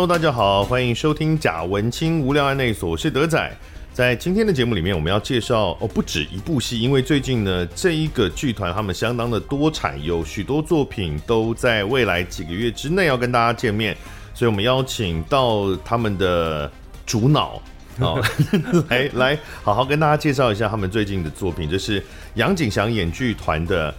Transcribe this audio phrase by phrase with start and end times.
[0.00, 3.54] Hello，大家好，欢迎收听贾文清无聊案内所，我是德仔。
[3.92, 13.94] 在今天的节目里面，我们要介绍哦，不止一部戏，因为最近呢，这一个剧团他们相当的多产，有许多作品都在未来几个月之内要跟大家见面，
[14.32, 16.72] 所以我们邀请到他们的
[17.04, 17.60] 主脑
[18.00, 18.24] 哦，
[18.88, 22.02] 来来好好跟大家介绍一下他们最近的作品，这是
[22.36, 23.94] 杨景祥演剧团的。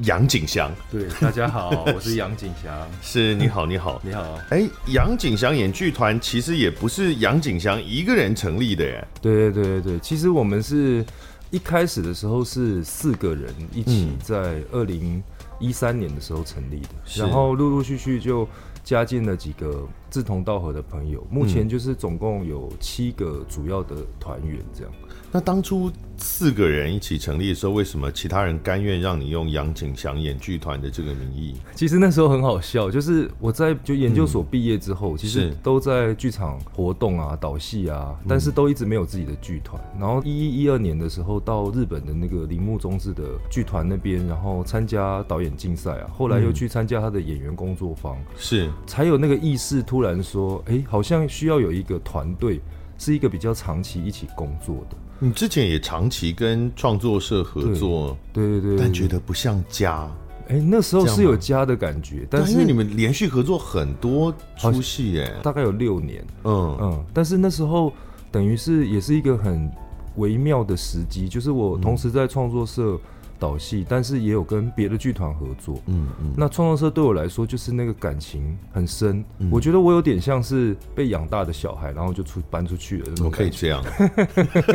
[0.00, 11.04] 杨景祥，对，大家好， 我是杨景祥，是，你好，你好， 你好，哎，杨景祥演剧团其实也不是杨景祥一个人成立的耶，对对对对对，其实我们是
[11.50, 15.22] 一开始的时候是四个人一起在二零
[15.60, 18.48] 一三年的时候成立的，嗯、然后陆陆续续就
[18.82, 24.92] 加进了几个志同道合的朋友，目前就是总共有七个主要的团员这样。
[25.34, 31.54] 那当初四个人一起成立的时候，为什么其他人甘愿让你用杨景祥演剧团的这个名义？
[31.74, 39.82] 其实那时候很好笑，就是我在就研究所毕业之后，嗯、其实都在剧场活动啊、导戏啊，但是都一直没有自己的剧团。
[39.98, 52.60] 然后一一一二年的时候，到日本的那个铃木忠志的剧团那边，然后参加导演竞赛啊，后来又去参加他的演员工作坊，是才有那个意识，突然说，哎、欸，好像需要有一个团队，
[52.98, 54.96] 是一个比较长期一起工作的。
[55.22, 60.10] 你之前也长期跟创作社合作，对对对，对，但觉得不像家。
[60.48, 67.92] 哎、欸，那时候是有家的感觉，但是因为你们连续合作很多出戏，哎，大概有六年，嗯嗯，但是那时候
[68.32, 69.70] 等于是也是一个很
[70.16, 72.98] 微妙的时机，就是我同时在创作社。
[73.42, 75.82] 导戏，但是也有跟别的剧团合作。
[75.86, 79.24] 嗯嗯，那创造社对我来说就是那个感情很深。
[79.40, 83.12] 嗯、我觉得我有点像是被养大的小孩，然后就出搬出去了。
[83.16, 83.82] 怎么可以这样？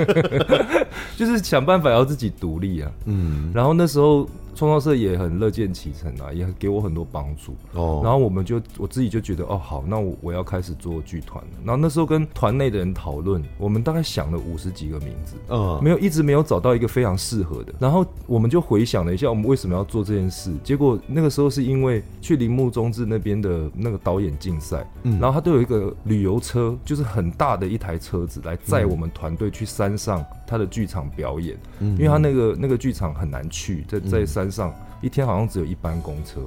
[1.16, 2.92] 就是想办法要自己独立啊。
[3.06, 4.30] 嗯，然后那时候。
[4.58, 7.56] 创造社也很乐见其成啊，也给我很多帮助。
[7.74, 11.52] 哦，然后我们就我自己就觉得，哦，好，那我我要开始做剧团了。
[11.64, 17.74] 然后那时候跟团内的人讨论，我们大概想了五十几个名字，嗯，没有一直没有找到一个非常适合的。
[17.78, 20.52] 然后我们就回想了一下，我们为什么要做这件事。
[20.64, 34.47] 结果那个时候是因为去铃木忠志那边的那个导演竞赛，嗯，然后他都有一个旅游车，就是很大的一台车子来载我们团队去山上他的剧场表演，嗯，因为他那个那个剧场很难去，在在山。
[34.50, 36.42] 上一天好像只有一班公车，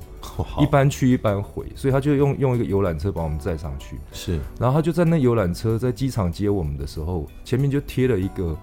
[0.61, 3.97] 一班去一班回，所以他就用用一个游览车把我们载上去。
[4.13, 8.57] 是，然后他就在那游览车在机场接我们的时候，前面就贴了一个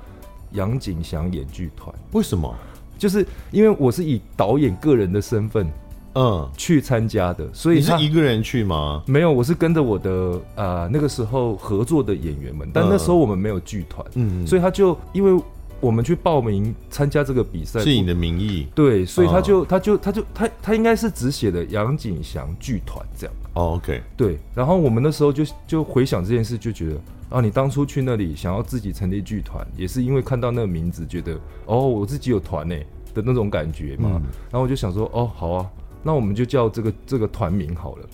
[0.51, 1.93] 杨景祥演剧团。
[2.11, 2.53] 为什么？
[2.97, 5.71] 就是因为我是以导演个人的身份，
[6.15, 9.03] 嗯，去参加的，所以你是一个人去吗？
[9.05, 15.41] 没有，我是跟着我的呃那个时候合作的演员们，但那时候我们没有剧团，嗯，所以他就因为。
[15.79, 18.67] 我们去报名参加这个比赛，是你的名义。
[18.73, 23.35] 对，所以他就、哦、他就他就他他应该是只写的杨景祥剧团这样。
[23.53, 24.01] 哦，OK。
[24.15, 26.95] 对，然后我们那时候就就回想这件事，就觉得
[27.29, 32.75] 啊，你当初去那里想要自己成立剧团，也是因为看到那个名字，觉得哦，我自己有团呢
[33.13, 34.11] 的那种感觉嘛。
[34.15, 35.69] 嗯、然后我就想说，哦，好啊，
[36.03, 38.05] 那我们就叫这个这个团名好了。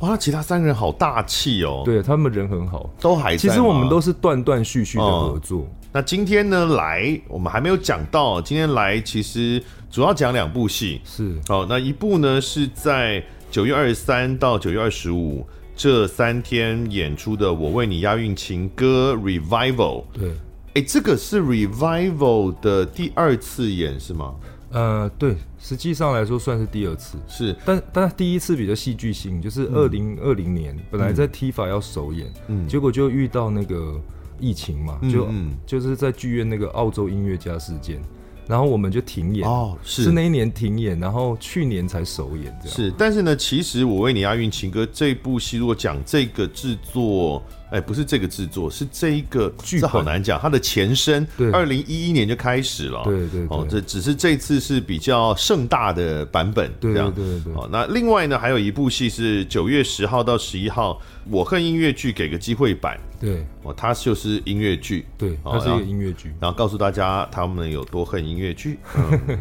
[0.00, 1.82] 哇，其他三个人好大气哦。
[1.84, 3.36] 对，他们人很好，都还在。
[3.36, 5.60] 其实我们都是断断续续的合作。
[5.60, 20.04] 哦那今天呢，来我们还没有讲到，今天来其实主要讲两部戏，是好，那一部呢是在九月二十三到九月二十五这三天演出的《我为你押韵情歌》Revival。
[20.12, 20.32] 对，
[20.74, 24.34] 哎，这个是 Revival 的第二次演是吗？
[24.72, 25.34] 呃，对，
[25.66, 34.00] 实际上来说算是第二次，是，但但第一次比较戏剧性，就是二零二零年、嗯、本来在 TIFA 要首演，嗯，结果就遇到那个。
[34.38, 35.26] 疫情嘛，就
[35.64, 37.98] 就是在剧院那个澳洲音乐家事件，
[38.46, 42.76] 然后我们就停演哦，是，是那一年停演，然后去年才首演这样。
[42.76, 47.42] 是，但是呢，其实我为你押韵情歌这部戏，如果讲这个制作。
[47.70, 50.38] 哎，不是这个制作，是这一个剧，这好难讲。
[50.40, 53.02] 它的前身，二零一一年就开始了。
[53.04, 57.12] 对对，对哦，这只是这次是比较盛大的版本，这样。
[57.12, 57.54] 对对对，对。
[57.54, 60.94] 哦，那另外呢，还有一部戏是九月十号到十一号，
[61.28, 62.96] 《我恨音乐剧》给个机会版。
[63.18, 65.04] 对，哦，它就是音乐剧。
[65.18, 68.78] 对，它是一个音乐剧，然后告诉大家他们有多恨音乐剧。
[68.94, 69.38] 嗯、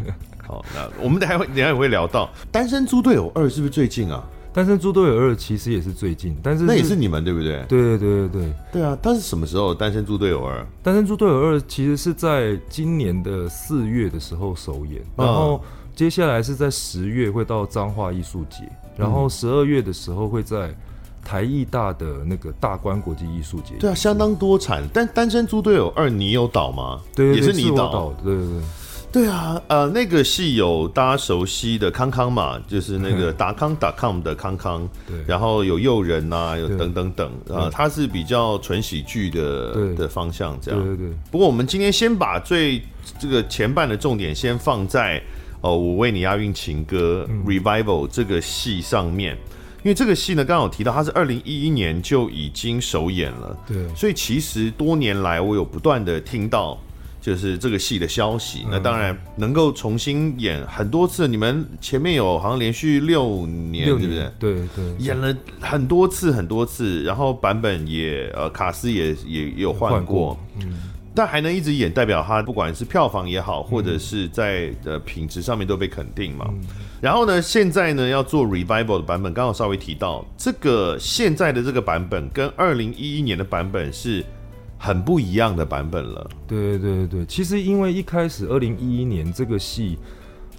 [0.48, 4.24] 好，那我们等下会等下也会聊到《单身猪队友二》是不是最近啊？
[4.56, 7.62] 单身猪队友二其实也是最近，但是，是那也是你们对不对？
[7.68, 8.98] 对对对对对对啊！
[9.02, 10.66] 但是什么时候单身猪队友二？
[10.82, 15.62] 单身猪队友二其实是在今年的四月的时候首演，然后
[15.94, 18.60] 接下来是在十月会到彰化艺术节，
[18.96, 20.74] 然后十二月的时候会在
[21.22, 23.76] 台艺大的那个大观国际艺术节。
[23.78, 24.88] 对啊，相当多产。
[24.94, 27.02] 但单身猪队友二你有导吗？
[27.14, 28.14] 对，也是你导。
[28.24, 28.62] 对对对。
[29.16, 40.84] 对啊，呃，那个戏有大家熟悉的康康嘛，就是那个达康 .com 的康康，对，然后有诱人呐，有等等等啊，它是比较纯喜剧的的方向，这样。
[40.84, 41.18] 对对对。
[41.32, 42.82] 不过我们今天先把最
[43.18, 45.24] 这个前半的重点先放在
[45.62, 49.38] 哦，我为你押韵情歌 Revival 这个戏上面，
[49.84, 56.78] 因为这个戏呢，刚好提到它是二零一一年就已经首演了，对，所以其实多年来我有不断的听到。
[57.26, 61.28] 就是这个戏的消息，那当然能够重新演很多次。
[61.28, 64.30] 你们前面有好像连续六年，对不对？
[64.38, 70.78] 对对，演了很多次很多次，然后版本也呃卡斯也也有换过，嗯，
[71.16, 76.48] 但还能一直演，代表他不管是票房也好，或者是在呃品质上面都被肯定嘛。
[77.02, 84.24] 然后呢，现在呢要做 revival 的版本，刚好稍微提到这个现在的这个版本跟二零一一年的版本是。
[84.86, 86.30] 很不一样的版本了。
[86.46, 89.98] 对对对对，其实因为一开始二零一一年这个戏，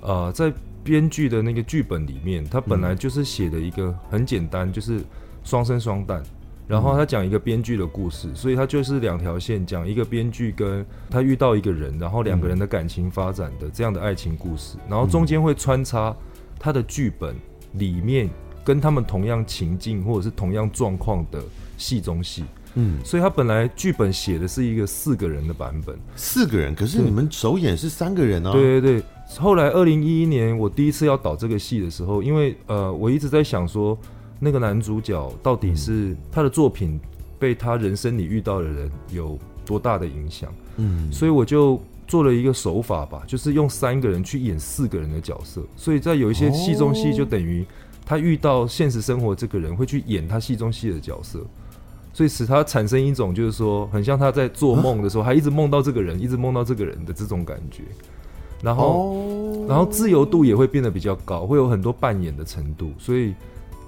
[0.00, 0.52] 呃，在
[0.82, 5.00] 编剧的那个剧本里面，他本来就是写的一个很简单，就是
[5.44, 6.20] 双生双旦，
[6.66, 16.12] 然后他讲一个编剧的故事，所以他就是两条线，讲一个编剧跟他遇到一个人，然后两个人的感情发展的这样的爱情故事，然后中间会穿插
[16.58, 17.36] 他的剧本
[17.74, 18.28] 里面
[18.64, 21.40] 跟他们同样情境或者是同样状况的
[21.76, 22.44] 戏中戏。
[22.76, 28.52] 嗯，所以他本来剧本写的是一个四个人的版本，四个人，可是你们首演是三个人啊。
[28.52, 29.04] 对对对，
[29.38, 33.98] 后来二零一一年我第一次要导这个戏的时候，因为呃，我一直在想说，
[34.38, 37.00] 那个男主角到底是他的作品
[37.38, 40.52] 被他人生里遇到的人有多大的影响？
[40.76, 47.64] 嗯，所以我就做了一个手法吧，就是用三个人去演四个人的角色，所以在有一些戏中戏就等于
[48.04, 51.40] 他遇到现实生活这个人会去演他戏中戏的角色。
[52.16, 57.82] 所以使他产生一种，就是说，很像他在做梦的时候，还一直梦到这个人，一直梦到这个人的这种感觉。
[58.62, 63.34] 然后，然后自由度也会变得比较高，会有很多扮演的程度，所以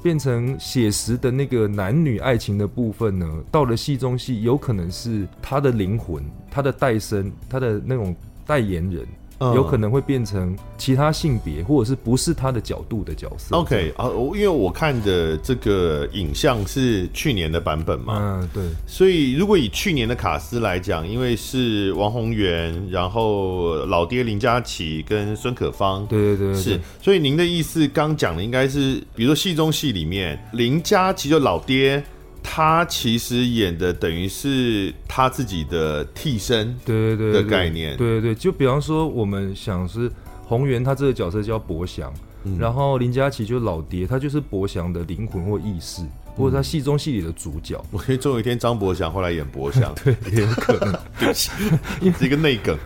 [0.02, 8.14] 变成写实的那个男女爱情的部分呢，到了戏中戏，有可能是他的灵魂，他的代身，他的那种
[8.46, 9.06] 代言人。
[9.40, 13.56] 有可能会变成其他性别，或者是不是他的角度的角色。
[13.56, 18.62] OK 啊，因为我看的这个影像是去年的版本嘛，嗯，对。
[18.86, 26.80] 所以如果以去年的卡斯来讲，因为是王宏源，然后老爹林佳琪跟孙可芳，对对对，对，是。
[27.00, 32.02] 所以您的意思刚讲的应该是，比如说戏中戏里面林佳琪就老爹。
[32.42, 40.10] 他其实演的等于是他自己的替身，对对对的概念，对对对，就比方说我们想是
[40.44, 42.12] 宏源，他这个角色叫博翔，
[42.44, 46.02] 嗯、然后林佳琪就老爹，他就是博翔的灵魂或意识。
[46.38, 51.50] 或者他戏中戏里的主角，我可以总有一天张博祥后来演博祥， 对，也有可能， 对不起，
[52.16, 52.78] 是一个内梗，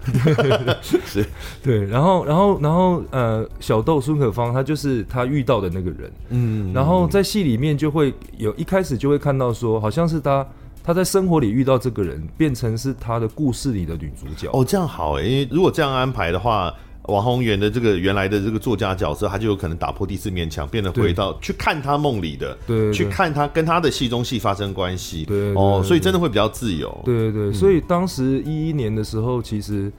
[0.82, 1.24] 是，
[1.62, 10.46] 对，然后，然后，然后，呃，小豆孙可芳，他就是他遇到的那个人，嗯，然后在戏里面就会有一开始就会看到说，好像是他
[10.82, 14.48] 他在生活里遇到这个人，变成是他的故事里的女主角。
[14.52, 16.72] 哦，这样好哎，因为如果这样安排的话。
[17.04, 29.92] 王宏源的这个原来的这个作家角色，他就有可能打破第四面墙，变得回到去看他梦里的，对，去看他跟他的戏中戏发生关系，对，哦，所以真的会比较自由，对对对，嗯、所以当时一一年的时候，其实。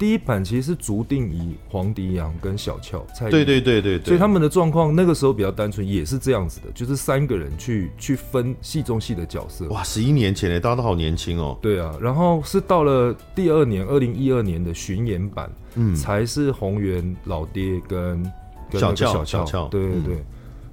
[0.00, 9.68] 第一版其实是注定以黄迪阳跟小俏，蔡对对对对对，所以他们的状况那个时候比较单纯，也是这样子的，就是三个人去去分戏中戏的角色。
[9.68, 11.58] 哇，十一年前嘞，大家都好年轻哦。
[11.60, 18.24] 对啊，然后是到了第二年，二零一二年的巡演版，嗯，才是宏源老爹跟
[18.72, 20.24] 小俏小俏，对对对，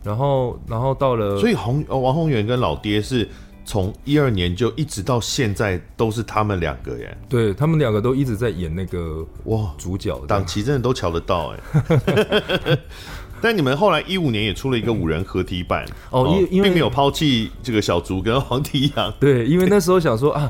[0.06, 3.28] 然后然后到了，所以宏王宏源跟老爹是。
[3.68, 12.80] 从一二年就一直到现在都是他们两个耶，对他们两个都一直在演那个哇主角，档期真的都瞧得到哎。
[13.42, 20.50] 但你们后来一五年也出了一个五人合体版哦，因因为并没有抛弃这个小竹跟黄体阳， 对，因为那时候想说啊，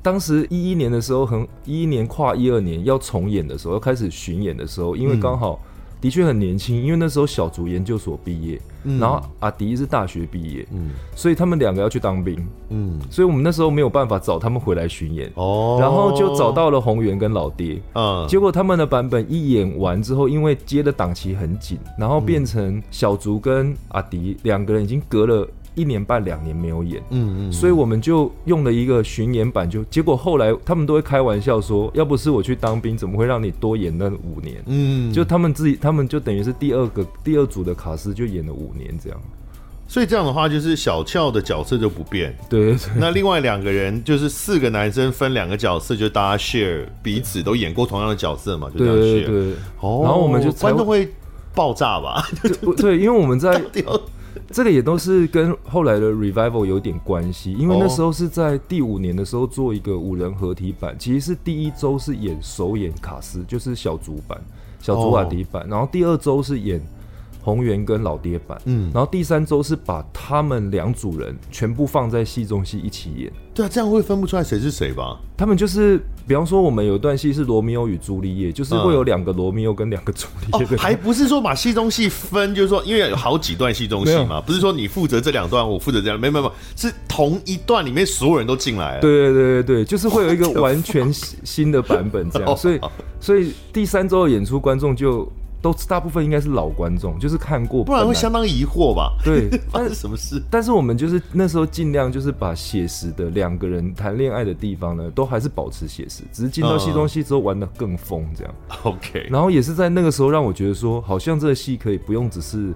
[0.00, 5.60] 当时一一年的时候很一一年跨一二年要重演的时候，要开始巡演的时候，因为刚好。
[6.04, 12.36] 的确很年轻，因为那时候小竹研究所毕业，嗯、然后阿迪是大学毕业，嗯，所以他们两个要去当兵，
[12.68, 25.48] 嗯，所以我们那时候没有办法找他们回来巡演，哦，然后就找到了宏源跟老爹，嗯，结果他们的版本一演完之后，因为接的档期很紧，然后变成小竹跟阿迪两个人已经隔了。
[25.74, 34.62] 一年半两年没有演，嗯嗯，所以我们就用了一个巡演版，就结果后来他们都会开玩笑说，要不是我去当兵，怎么会让你多演那五年？
[34.66, 39.20] 嗯，就他们自己，他们就等于是第二个第二组的卡司就演了五年这样。
[39.86, 42.34] 所以这样的话，就是小俏的角色就不变。
[42.48, 49.00] 对，对，那另外两个人就是四个男生分两个角色，就大家 share 彼此都演过同样的角色嘛，就这样 share。
[49.00, 51.12] 对，对，对，哦，然后我们就观众会
[51.54, 52.26] 爆炸吧？
[52.42, 53.60] 对，对，因为我们在
[54.54, 64.40] 这个也都是跟后来的 revival 有点关系，因为那时候是在第五年的时候做一个五人合体版，其实是第一周是演首演卡斯，就是小竹版、
[64.78, 66.80] 小竹瓦迪版，哦、然后第二周是演。
[67.44, 73.30] 宏源跟老爹版，嗯，然后第三周是把他们两组人全部放在戏中戏一起演。
[73.52, 75.20] 对啊，这样会分不出来谁是谁吧？
[75.36, 80.64] 他们就是，比方说我们有一段戏是罗密欧与朱丽叶，就是会有两个罗密欧跟两个朱丽叶。
[80.64, 89.00] 哦，还不是说把戏中戏分，就是说因为有好几段戏中戏嘛，不是说你负责这两段，我负责这样，没有没有，是同一段里面所有人都进来了。
[89.02, 92.80] 对对对对对，就是会有一个完全新的版本这样， 所以
[93.20, 95.30] 所以第三周的演出观众就。
[95.64, 99.16] 都大部分应该是老观众，就是看过，不然会相当疑惑吧？
[99.24, 100.38] 对， 发生什么事？
[100.50, 108.54] 但是我们就是那时候尽量就是把写实的两个人谈恋爱的地方呢，都还是保持写实，只是进到戏中戏之后玩的更疯这样。
[108.82, 112.74] OK，然后也是在那个时候让我觉得说，好像这个戏可以不用只是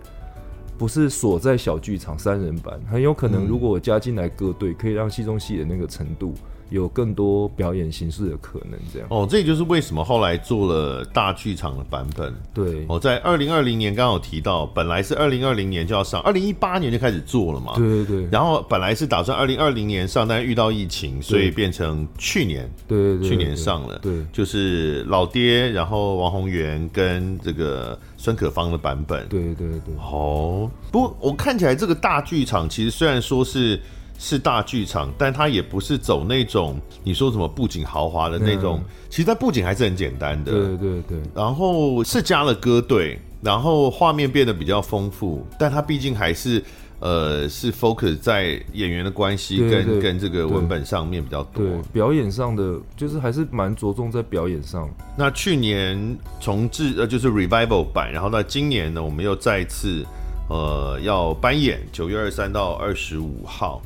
[0.79, 6.33] 不是锁在小剧场三人版，很有可能如果我加进来各队，可以让戏中戏的那个程度。
[6.71, 12.35] 有更多表演形式的可能，这样哦，这也就是为什么后来做了大剧场的版本。
[12.53, 17.73] 对，我在二零二零年刚好提到，本来是二零二零年就要上，二零一八年就开始做了嘛。
[17.77, 18.29] 对对对。
[18.31, 22.71] 然后本来是打算二零二零年上，但遇到疫情，所以变成去年。
[22.87, 23.29] 对对对。
[23.29, 23.99] 去年上了。
[24.01, 24.25] 对。
[24.33, 29.27] 就是老爹，然后王宏源跟这个孙可芳的版本。
[29.29, 29.95] 对对对。
[29.99, 33.81] 哦，不过我看起来这个大剧场其实虽然说是。
[34.21, 40.51] 是大剧场，但它也不是走那种你说什么布景豪华的那种，嗯、其实它布景还是很简单的。
[40.51, 41.19] 对对对。
[41.33, 46.61] 然后是加了歌队，然后画面变得比较丰富，但它毕竟还是
[46.99, 51.65] 呃是 focus 在演员的关系跟跟这个文本上面比较多。
[51.65, 54.91] 对，表演上的就是还是蛮着重在表演上。
[55.17, 60.05] 那去年重置呃就是 revival 版，然后到今年呢，我们又再次
[60.51, 63.81] 呃要搬演九月二十三到二十五号。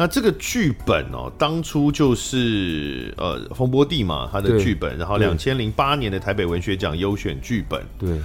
[0.00, 7.84] 那这个剧本哦，当初就是呃冯博弟嘛，他的剧本，然后两千零八年的台北文学奖优选剧本。
[7.98, 8.16] 对，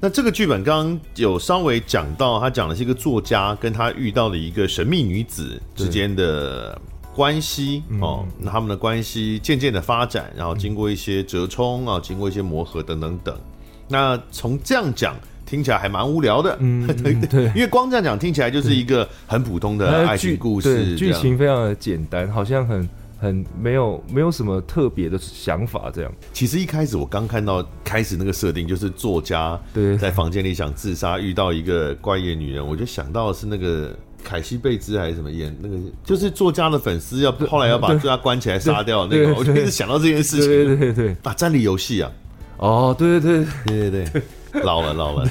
[0.00, 6.76] 那这个剧本刚刚有稍微讲到，他讲的是一个作家跟他遇到的一个神秘女子之间的
[7.14, 13.38] 关系哦，那他们的关系渐渐的发展，然后经过一些折冲啊，经过一些磨合等等等。
[13.86, 15.14] 那从这样讲。
[15.46, 16.84] 听起来还蛮无聊的，嗯，
[17.30, 22.88] 对，因为光这样讲听起来就是一个很普通的爱情故事，剧情非常的简单，好像很
[23.18, 26.12] 很没有没有什么特别的想法这样。
[26.32, 29.96] 其实一开始我刚看到开始那个设定，就是作家对。
[29.96, 41.16] 在房间里想自杀，遇到一个怪异女人，我就想到的是那个凯西贝兹还是什么演那个，就是作家的粉丝要后来要把作家关起来杀掉那个，我就一直想到这件事情，对对对对。
[41.22, 42.10] 啊，战力游戏啊，
[42.58, 43.44] 哦，对对。
[43.64, 44.04] 对对对。
[44.12, 44.22] 对。
[44.62, 45.28] 老了，老了，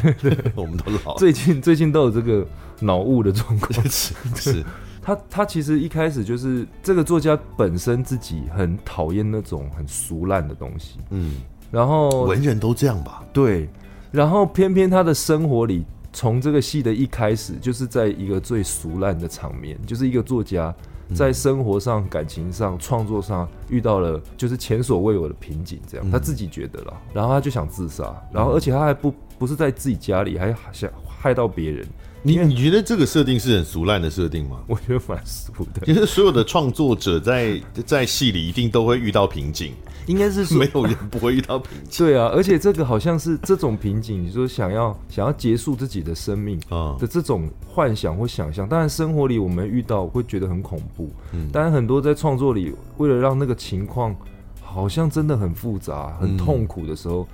[0.55, 1.17] 我们都老了。
[1.17, 2.45] 最近最近都有这个
[2.79, 3.71] 脑雾的状况。
[3.89, 4.63] 是是，
[5.01, 10.99] 他他其实一开始就是这个作家本身自己很讨厌那种很俗烂的东西。
[11.09, 11.35] 嗯，
[11.71, 13.23] 然后文人都这样吧？
[13.31, 13.69] 对。
[14.11, 20.73] 然后偏偏他的生活里，从这个戏的一开始，就是在一个最俗烂的场面，就是一个作家。
[21.13, 31.85] 在生活上、感情上、创作上遇到了就是前所未有的瓶颈，这样他自己觉得了，然后他就想自杀，然后而且他还不不是在自己家里，还想害到别人。
[32.23, 34.59] 你你觉得这个设定是很俗烂的设定吗？
[34.67, 35.85] 我觉得蛮俗的。
[35.85, 39.73] 其实所有的创作者在在戏里一定都会遇到瓶颈。
[40.07, 42.05] 应该是 没有人不会遇到瓶颈。
[42.05, 51.09] 对啊，而且这个好像是这种瓶颈，你说想要想要结束自己的生命啊的这种幻想或想象，当然生活里我们遇到会觉得很恐怖。
[51.33, 54.15] 嗯，当然很多在创作里，为了让那个情况
[54.61, 57.27] 好像真的很复杂、很痛苦的时候，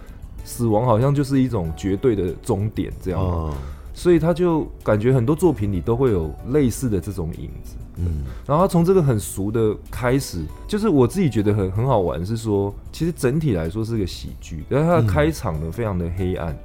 [0.44, 3.54] 死亡好像就是一种绝对的终点，这样。
[4.01, 16.58] 所以他就感觉很多作品里都会有类似的这种影子，嗯，然后他从这个很俗的开始，就是我自己觉得很很好玩，是说其实整体来说是个喜剧，但是他的开场呢非常的黑暗，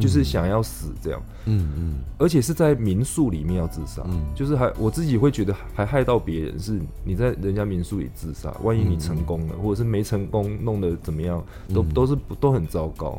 [0.00, 11.40] 就是想要死这样，嗯嗯，而且是在民宿里面要自杀，嗯，就是还我自己会觉得还害到别人，是你在人家民宿里自杀，万一你成功了，或者是没成功，弄得怎么样，
[11.72, 13.16] 都都是都很糟糕。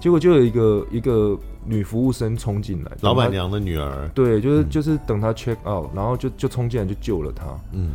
[0.00, 4.08] 结果就有一个一个女服务生冲进来，老板娘的女儿。
[4.14, 7.44] 对，就是就是等她 check out，然后就就冲进来就救了她。
[7.72, 7.92] 嗯，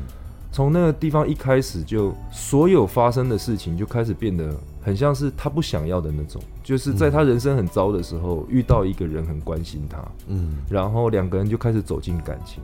[0.51, 9.97] 从那个地方一开始就所有发生的事情就开始变得很像是他不想要的那种，就是在他人生很糟的时候遇到一个人很关心他，
[10.27, 12.61] 嗯，然后两个人就开始走进感情。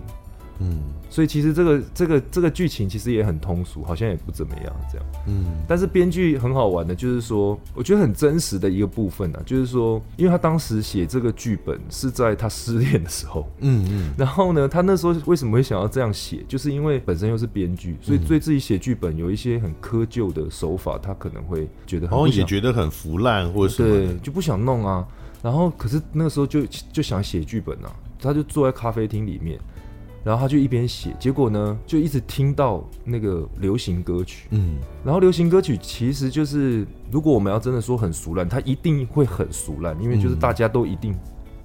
[0.60, 5.06] 嗯，所以其实这个这个这个剧情其实也很通俗，好像也不怎么样这样。
[5.28, 25.06] 嗯，但是编剧很好玩的，就是说我觉得很真实的一个部分呢、啊，就是说，因为他当时写这个剧本是在他失恋的时候，嗯嗯，然后呢，他那时候为什么会想要这样写，就是因为本身又是编剧，所以对自己写剧本有一些很窠臼的手法，他可能会觉得很，哦，也觉得很腐烂或者什么，对，就不想弄啊。
[25.44, 29.60] 然后可是那个时候就就想写剧本啊，他就坐在咖啡厅里面。
[30.26, 34.48] 然后他就一边写，结果呢，就一直听到那个流行歌曲。
[34.50, 41.16] 嗯，然后流行歌曲其实就是，如果我们要真的说很俗烂，它一定会很俗烂，因为就是大家都一定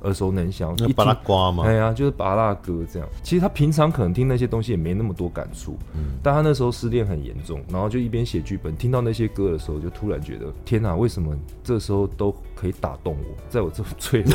[0.02, 0.74] 耳熟能详。
[0.76, 3.08] 那芭乐歌嘛，哎呀，就是拔拉歌这样。
[3.22, 14.34] 其实他平常可能听那些东西也没那么多感触，嗯，但他那时候失恋很严重，然后就一边写剧本，听到那些歌的时候，就突然觉得天哪，为什么这时候都可以打动我，在我这么脆弱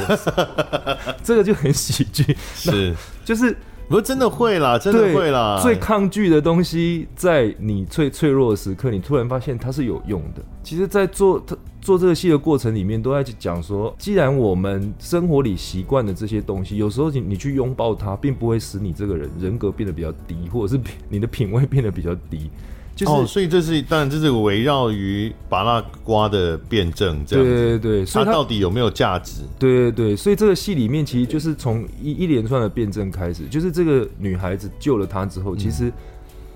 [1.21, 3.55] 这个就很喜剧，是就是。
[3.87, 5.59] 不是真的会啦，真的会啦。
[5.61, 10.41] 最抗拒的东西，在你最脆弱的时刻，你突然发现它是有用的。
[10.63, 22.49] 其实，在做他做这个戏的过程里面，都在讲说，既然我们生活里习惯的这些东西，有时候你你去拥抱它，并不会使你这个人人格变得比较低，或者是你的品味变得比较低。
[22.95, 27.51] 就是、哦，所以这是当然，这是围绕于巴拉瓜的辩证，这样子。
[27.51, 29.41] 对对对，所以它，它到底有没有价值？
[29.59, 35.91] 对对对，所以这个戏里面其实就是从一一连串的辩证开始，就是这个女孩子救了他之后，其实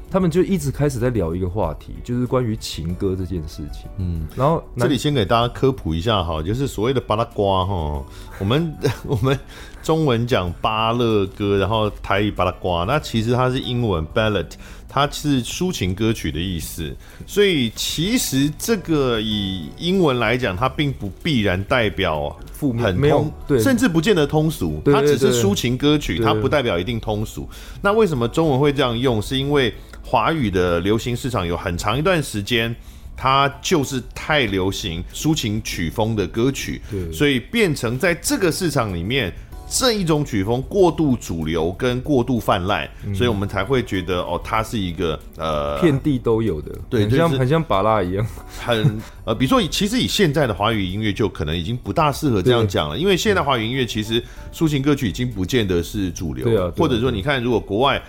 [0.10, 3.90] 他们就一直开始在聊一个话题，就是关于情歌这件事情。
[3.98, 8.04] 嗯，然后这里先给大家科普一下哈，就是所谓的巴拉瓜哈，
[8.40, 8.74] 我们
[9.06, 9.38] 我们
[9.82, 14.48] 中文讲巴勒歌，然后台语巴拉瓜，那其实它是英文 ballad。
[14.92, 16.92] 它是抒情歌曲的意思，
[17.28, 24.82] 所以其实这个以英文来讲，它并不必然代表负面，没有，对，甚至不见得通俗。
[24.86, 27.48] 它只是抒情歌曲，它不代表一定通俗。
[27.84, 29.22] 那为什么中文会这样用？
[29.22, 29.72] 是因为
[30.02, 32.76] 华语的流行市场有很长一段时间，
[33.16, 36.82] 它就是太流行抒情曲风的歌曲，
[37.14, 39.32] 所以变成在这个市场里面。
[39.70, 48.26] 这一种曲风过度主流跟过度泛滥，嗯，所以我们才会觉得哦，它是一个呃，遍地都有的，对，很像很像巴拉一样，
[48.60, 58.02] 很 呃，比如说，其实以现在的华语音乐就可能已经不大适合这样讲了，因为现在华语音乐其实抒情歌曲已经不见得是主流，对啊，或者说你看，如果国外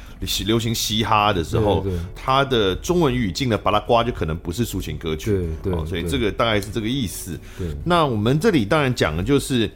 [0.46, 5.30] 流行嘻哈的时候，它的中文语境的巴拉瓜就可能不是抒情歌曲，
[5.62, 7.38] 对对，哦，所以这个大概是这个意思。
[7.58, 9.70] 对，那我们这里当然讲的就是。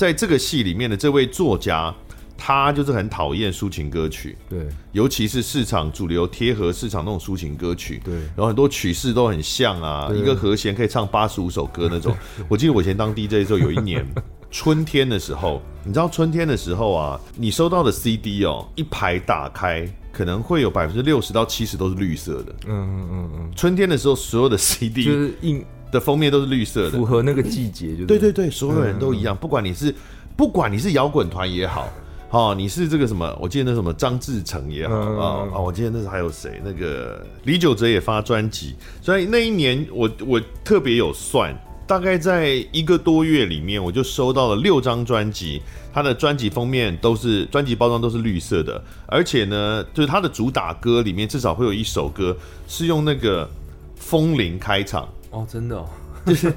[0.00, 1.94] 在这个戏里面的这位作家，
[2.34, 12.16] 他就是很讨厌抒情歌曲，对，尤其是市场主流贴合市场那种抒情歌曲，对，然后很多曲式都很像啊，一个和弦可以唱八十五首歌那种。
[12.48, 14.02] 我记得我以前当 DJ 的时候，有一年
[14.50, 22.54] 春天的时候，你知道春天的时候啊，你收到的 CD 哦，一排打开，可能会有百分之六十到七十都是绿色的。
[22.66, 25.62] 嗯嗯嗯嗯，春天的时候，所有的 CD 就是印。
[25.90, 29.94] 的封面都是绿色的，符合那个季节，就对对对，所有人都一样，不管你是
[30.36, 31.88] 不管你是摇滚团也好，
[32.30, 41.54] 哦，你是这个什么，我记得那什么张志成也好啊啊，我记得那时候还有谁，那个李玖哲也发专辑，所以那一年我我特别有算，
[41.86, 45.60] 大概在一个多月里面，我就收到了六张专辑，
[45.92, 52.36] 他的专辑封面都是专辑包装都是绿色的，而且呢，就是他的主打歌里面至少会有一首歌
[52.68, 53.48] 是用那个
[53.96, 55.08] 风铃开场。
[55.30, 55.88] 哦，真的哦，
[56.26, 56.52] 就是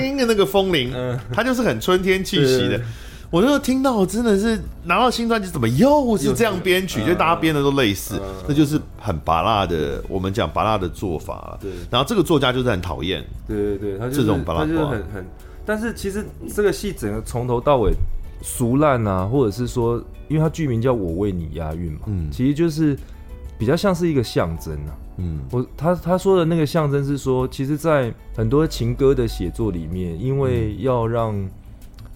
[0.00, 0.92] 叮的那个风铃，
[1.32, 2.80] 它就是很春天气息的。
[3.30, 7.04] 我就听到，真的是拿到新专辑，怎么又是这样编曲？
[7.04, 10.02] 就大家编的都类似，那就是很拔辣的。
[10.08, 11.58] 我们讲拔辣的做法。
[11.60, 11.70] 对。
[11.90, 15.26] 然后这个作家就是很讨厌，对对对，他这种拔辣就很很。
[15.66, 17.92] 但是其实这个戏整个从头到尾
[18.40, 22.96] 俗烂啊，或者是说，因为它剧名叫我为你押韵嘛，嗯，其实就是
[23.58, 24.96] 比较像是一个象征啊。
[25.16, 31.34] 嗯，我他他说的那个象征是说，其实，在很多情歌的写作里面，因为要让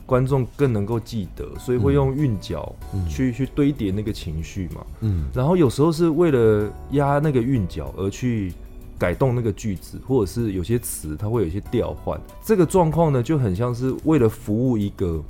[0.06, 2.72] 观众更能够记得，所以会用韵脚
[3.08, 4.86] 去、嗯、去堆叠那个情绪嘛。
[5.00, 8.52] 嗯，然后有时候是为了压那个韵脚而去
[8.96, 12.20] 改动那个句子，或者是有些词它会有一些调换。
[12.44, 15.20] 这个状况呢，就很像是为了服务一个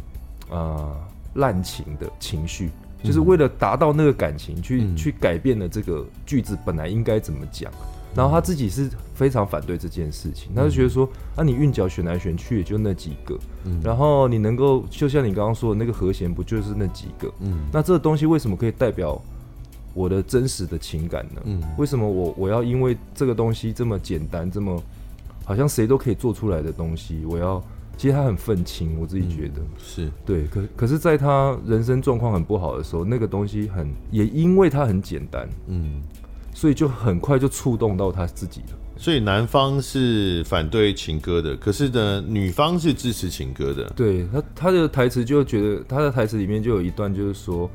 [0.51, 0.93] 啊
[1.37, 2.69] 滥、呃、情的情绪。
[3.03, 7.71] 就是为了达到那个感情去，去、嗯、去改变了这个句子本来应该怎么讲，
[8.15, 19.21] 然后他自己是非常反对这件事情，他就觉得说，啊，你韵脚选来选去也就那几个，嗯、然后你能够就像你刚刚说的那个和弦不就是那几个，嗯，那这个东西为什么可以代表
[19.95, 21.43] 我的真实的情感呢？
[21.45, 24.83] 嗯，为什么我我要因为这个东西这么简单，这么
[25.45, 27.63] 好像谁都可以做出来的东西，我要
[27.97, 30.45] 其实他很愤青，我自己觉得、嗯、是对。
[30.47, 36.03] 可可是，在他人生状况很不好的时候，那个东西很也因为他很简单，嗯，
[36.53, 38.79] 所以就很快就触动到他自己了。
[38.97, 43.89] 所以男方是反对情歌的，可是呢，女方是支持情歌的。
[43.97, 47.69] 对他，他的台词就觉得他的台词里面就有一段，就是说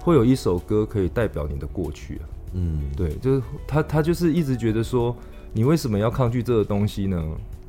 [0.00, 2.24] 会有一首歌可以代表你的过去啊。
[2.54, 5.16] 嗯，对，就是他，他就是一直觉得说，
[5.52, 7.22] 你为什么要抗拒这个东西呢？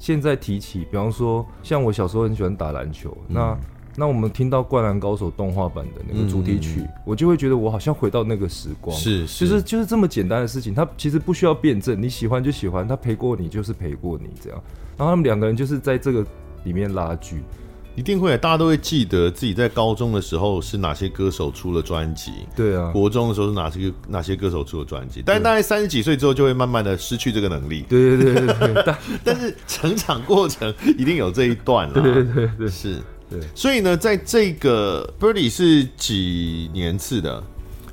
[0.03, 3.57] 现在提起，比方说，像我小时候很喜欢打篮球，嗯、那。
[3.95, 8.97] 那我们听到《灌篮高手》动画版的那个主题曲，嗯、我就会觉得我好像回到那个时光。
[8.97, 14.59] 是，是，就是就是这么简单的事情，他其实不需要辩证，你喜欢就喜欢，他陪过你就是陪过你这样。
[14.97, 16.25] 然后他们两个人就是在这个
[16.63, 17.43] 里面拉锯，
[17.95, 22.31] 一定会，大家都会记得自己在高中的时候是哪些歌手出了专辑。
[22.55, 25.21] 对啊，国中的时候是哪些哪些歌手出了专辑？
[25.23, 27.85] 但是大概三十几岁之后就会慢慢的失去这个能力。
[27.87, 31.93] 对对对对对， 但但是成长过程一定有这一段了。
[31.93, 32.99] 对对对对，是。
[33.29, 37.43] 对，所以呢，在这个 Birdy 是几年次的？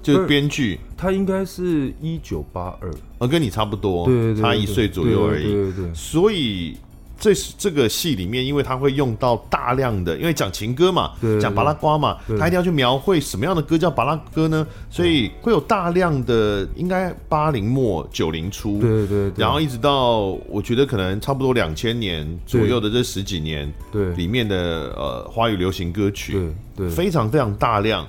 [0.02, 5.52] 就是编剧，他应该是一九八二，呃，跟你差不多，对对对，差一岁左右而已。
[5.52, 6.74] 对，对，所以。
[7.20, 14.66] 这是这个戏里面，因为他会用到大量的，因为讲情歌嘛，讲巴拉瓜嘛，他一定要去描绘什么样的歌叫巴拉歌呢？
[14.88, 24.56] 所以会有大量的，应该八零末九零初，对对，然后一直到我觉得可能差不多两千年左右的这十几年，对里面的
[24.96, 26.32] 呃华语流行歌曲，
[26.74, 28.08] 对对，非常非常大量。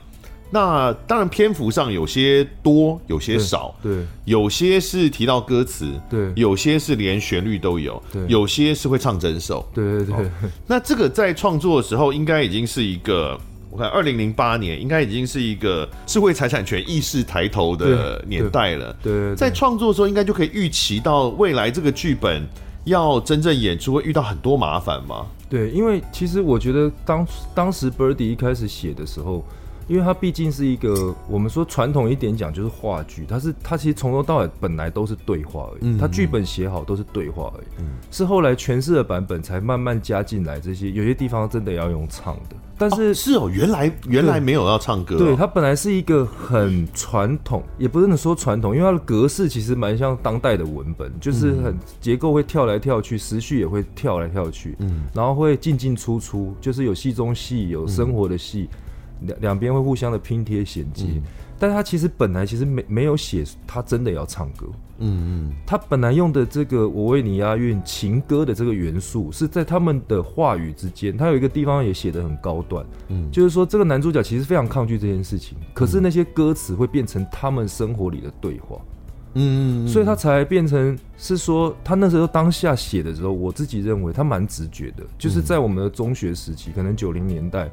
[0.54, 10.32] 那当然，篇幅上有些多，有些少，对，对，有些是提到歌词，对，有些是连旋律都有，对，有些是会唱整首，对对对，对。
[10.68, 22.46] 那这个在创作的时候，应该已经是一个，我看二零零八年应该已经是一个智慧财产权意识抬头的年代了，对，对，对，对，在创作的时候，应该就可以预期到未来这个剧本
[22.84, 25.28] 要真正演出会遇到很多麻烦吗？
[25.50, 29.46] 对，因为其实我觉得当当时 Birdy 一开始写的时候。
[29.88, 58.70] 因为它毕竟是一个，我们说传统一点讲就是话剧，它是它其实从头到尾本来都是对话而已，它剧本写好都是对话而已，是后来诠释的版本才慢慢加进来这些，有些地方真的要用唱的，但是是哦，原来原来没有要唱歌，对，它本来是一个很传统，也不能说传统，因为它的格式其实蛮像当代的文本，就是很结构会跳来跳去，时序也会跳来跳去，嗯，然后会进进出出，就是有戏中戏，有生活的戏。
[59.22, 61.24] 两两边会互相的拼贴衔接，嗯、
[61.60, 64.68] 但是他其实本来其实没没有写他真的要唱歌，
[65.00, 78.80] 嗯嗯，他本来用的这个我为你押韵情歌的这个元素是在他们的话语之间，他有一个地方也写得很高段，嗯，就是说这个男主角其实非常抗拒这件事情，可是那些歌词会变成他们生活里的对话，
[79.36, 87.70] 嗯嗯，所以他才变成是说他那时候当下写的时候，我自己认为他蛮直觉的，就是在我们的中学时期，可能九零年代。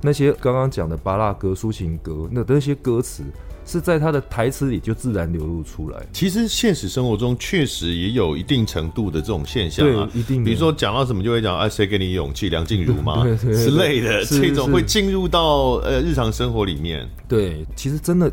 [0.00, 3.22] 那些刚刚讲的巴拉歌、抒情歌，那那些歌词
[3.66, 6.00] 是在他的台词里就自然流露出来。
[6.12, 10.42] 其实现实生活中确实也有一定程度的这种现象啊，一定。
[10.42, 12.48] 比如说讲到什么就会讲啊，谁给你勇气？
[12.48, 17.08] 梁静茹嘛， 对对对对之类的，这种会进入到呃日常生活里面。
[17.28, 18.30] 对，其实真的。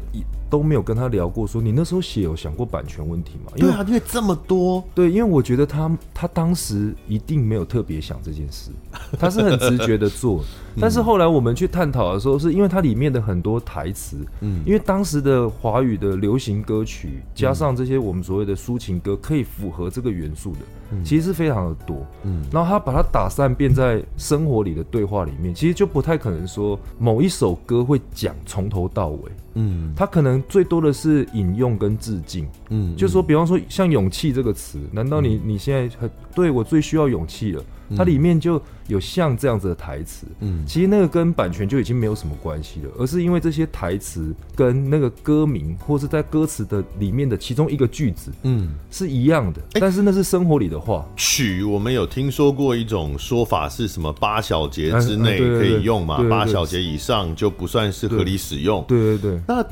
[0.49, 3.53] 都没有跟他聊过，说你那时候写有想过版权问题吗？
[3.55, 8.71] 对啊，因为这么多，对，因为我觉得他他当时一定没有特别想这件事，
[9.17, 10.09] 他是很直觉的。
[10.17, 10.43] 做。
[10.79, 29.31] 但是后来我们去探讨的时候，是因为它里面的很多台词，嗯，因为当时的华语的流行歌曲加上这些我们所谓的抒情歌，可以符合这个元素的，其实是非常的多，嗯，然后他把它打散变在生活里的对话里面，其实就不太可能说某一首歌会讲从头到尾。
[29.55, 37.63] 嗯，他可能最多的是引用跟致敬，嗯，就是说，比方说像“勇气”这个词，难道你你现在很对我最需要勇气了？
[37.95, 51.07] 它里面就有像这样子的台词，嗯，其实那个跟版权就已经没有什么关系了，而是因为这些台词跟那个歌名或是在歌词的里面的其中一个句子，嗯，是一样的，但是那是生活里的话。
[51.15, 54.11] 曲我们有听说过一种说法是什么？
[54.19, 56.21] 八小节之内可以用嘛？
[56.29, 58.83] 八小节以上就不算是合理使用。
[58.85, 59.41] 对对对。
[59.47, 59.65] 那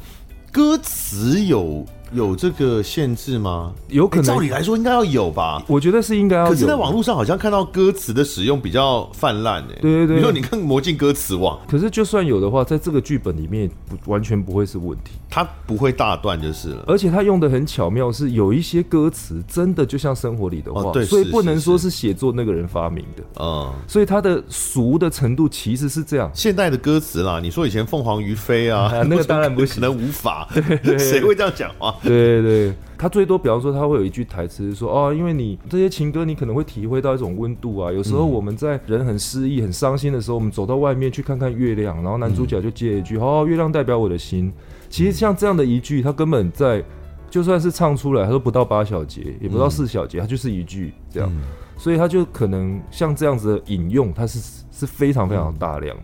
[0.56, 3.74] 歌词有有这个限制吗？
[3.90, 5.62] 有可能，照理来说应该要有吧？
[5.68, 6.50] 我觉得是应该要有。
[6.52, 9.78] 可是，在网络上好像看到歌词的使用比较泛滥诶。
[9.82, 16.84] 对对对，你说你看《魔镜歌词网》，可是就算有的话，在这个剧本里面不完全不会是问题，它不会大段就是了。
[16.88, 23.24] 而且它用的很巧妙，是有一些歌词真的就像生活里的话，对，所以不能说是写作那个人发明的。
[23.40, 26.30] 嗯，所以它的俗的程度其实是这样。
[26.34, 30.48] 现代的歌词啦，你说以前凤凰于飞啊， 那个当然不 能无法。
[30.84, 31.95] 对，谁会这样讲话？
[32.02, 32.74] 对 对对。
[32.98, 37.92] 他最多，比方说，他会有一句台词说：“哦，因为你这些情歌，你可能会体会到一种温度啊。
[37.92, 44.52] 有时候我们在人很失意、很伤心的时候，我们走到外面去看看月亮，然后男主角就接一句：‘哦，月亮代表我的心。’
[44.90, 46.82] 其实像这样的一句，他根本在
[47.30, 51.30] 就算是唱出来，他都不到八小节，也不到四小节，他就是一句这样。
[51.78, 55.96] 所以他就可能像这样子的引用，他是是非常非常大量。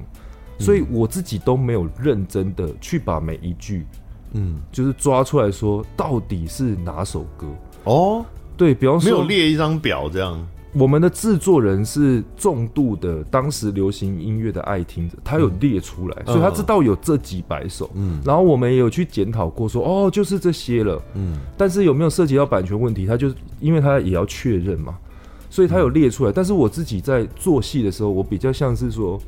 [0.60, 3.86] 所以我自己都没有认真的去把每一句。”
[4.34, 7.48] 嗯，就是抓出来说，到底是哪首歌
[7.84, 8.26] 哦？
[8.58, 10.48] 对，比方说没有列一张表这样。
[10.74, 17.90] 我们的制作人是重度的当时流行音乐的爱听者，他有列出来，嗯、所以他知道有这几百首。
[17.94, 21.02] 嗯，然后我们也有去检讨过说，说哦，就是这些了。
[21.16, 23.06] 嗯，但是有没有涉及到版权问题？
[23.06, 24.98] 他就因为他也要确认嘛，
[25.50, 26.32] 所以他有列出来。
[26.32, 29.20] 但是我自己在做戏的时候，我比较像是说。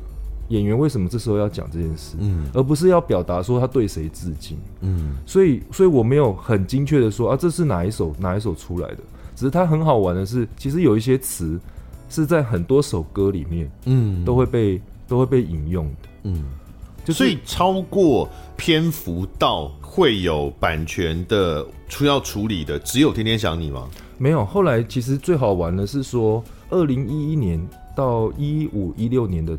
[0.48, 2.16] 演员为什么这时候要讲这件事？
[2.18, 4.58] 嗯，而不是要表达说他对谁致敬？
[4.80, 8.98] 嗯，所以，所以我没有很精确的说啊，这是哪一首哪一首出来的？
[9.34, 11.58] 只是它很好玩的是，其实有一些词
[12.08, 16.44] 是在很多首歌里面，嗯，都会被都会被引用的，嗯，
[17.04, 23.88] 就是、所以超过篇幅到会有版权的出要处理的，只有天天想你吗？
[24.18, 27.60] 没有，后来其实最好玩的是说，二零一一年
[27.94, 29.58] 到一五一六年的。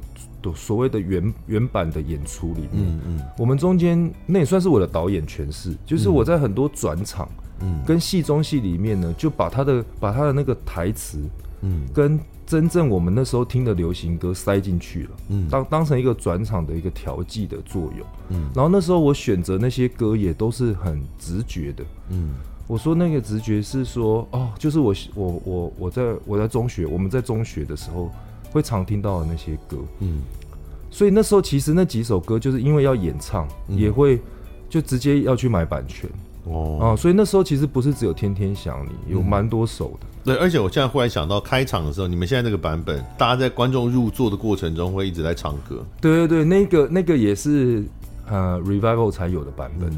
[0.54, 7.28] 所谓的原原版的演出里面，嗯嗯，我们中间那也算是我的导演诠释，就是我在很多转场，
[7.62, 11.20] 嗯，跟戏中戏里面呢，就把他的把他的那个台词，
[11.62, 22.36] 嗯，跟真正我们那时候听的流行歌塞进去了，嗯，当当成一个转场的一个调剂的作用，嗯，然后那时候我选择那些歌也都是很直觉的，嗯，
[22.68, 28.12] 我说那个直觉是说，哦，就是我我我我在我在中学，我们在中学的时候。
[28.52, 30.22] 会常听到的那些歌，嗯，
[30.90, 34.18] 所以那时候其实那几首歌就是因为要演唱，嗯、也会
[34.70, 36.10] 就直接要去买版权
[36.46, 40.08] 哦，啊，所以那时候其实不是只有天天想你，有蛮多首的。
[40.24, 45.86] 嗯、对，而且我现在忽然想到开场的时候，你们现在那个版本，大家在观众入座的过程中会一直在唱歌。
[46.00, 47.84] 对对对，那个那个也是
[48.26, 49.92] 呃 Revival 才有的版本。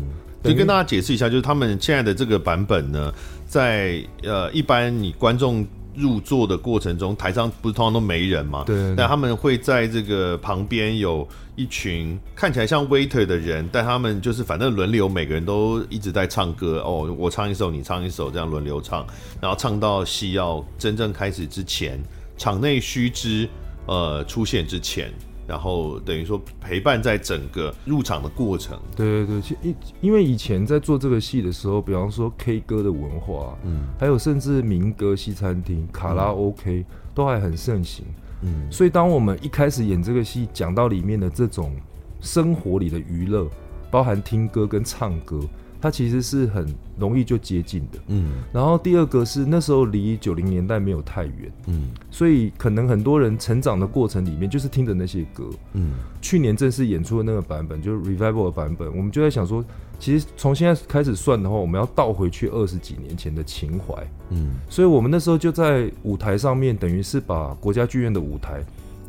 [0.43, 3.13] 就、嗯、跟大家解释一下，就是他们现在的这个版本呢，
[3.47, 5.65] 在呃一般你观众。
[5.97, 8.63] 入座的过程中，台上不是通常都没人嘛？
[8.67, 8.93] 对。
[8.95, 19.03] 但他们会在这个旁边有一群看起来像 waiter 的人，但他们就是反正轮流，每个人都一直在唱歌哦，我唱一首，你唱一首，这样轮流唱，
[19.41, 21.99] 然后唱到戏要真正开始之前，
[22.37, 23.49] 场内须知
[23.87, 25.11] 呃出现之前。
[25.47, 28.77] 然后等于说陪伴在整个入场的过程。
[28.95, 38.05] 对对对，其因因为以前在做这个戏的时候，比方说 K 歌的文化，嗯，还有甚至民歌西餐厅、卡拉 OK、嗯、都还很盛行，
[38.41, 41.75] 嗯，所以当我们一开始演这个戏，讲到里面的这种
[42.19, 43.47] 生活里的娱乐，
[43.89, 45.39] 包含听歌跟唱歌。
[45.87, 46.67] 它其实是很
[46.99, 48.43] 容易就接近的，嗯。
[48.51, 51.91] 然后第二个是那时候离九零年代没有太远，嗯。
[52.11, 55.93] 所以可能很多人成长的过程里面就是听着那些歌，嗯。
[56.21, 59.63] 去年正式演出的那个版本就是 Revival 的版本，我们就在想说，
[59.97, 64.55] 其实从现在开始算的话，我们要倒回去二十几年前的情怀，嗯。
[64.69, 68.61] 所以我们那时候就在舞台上面，等于是把国家剧院的舞台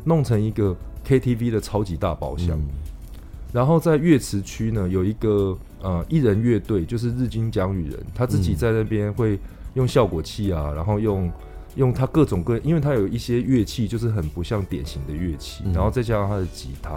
[0.05, 0.73] 弄成一个
[1.05, 2.67] KTV 的超级大包厢，嗯。
[3.51, 5.57] 然后在乐池区呢有一个。
[5.81, 9.39] 呃，艺人乐队就是日军讲语人，他自己在那边会
[9.75, 11.31] 用效果器啊，然后用
[11.75, 16.95] 用他各种各，因为他有一些乐器就是很不像典型的乐器，然后再加上他的吉他，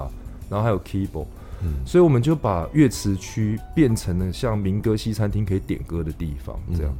[0.51, 1.27] 然后还有 keyboard，
[1.62, 6.93] 嗯，所以我们就把乐池区变成了像民歌西餐厅可以点歌的地方，这样，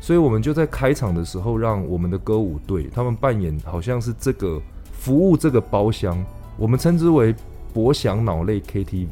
[0.00, 6.24] 所以我们就在开场的时候让我们的歌舞队他们扮演好像是这个服务这个包厢，
[6.56, 7.34] 我们称之为
[7.76, 9.06] 博响脑类 KTV。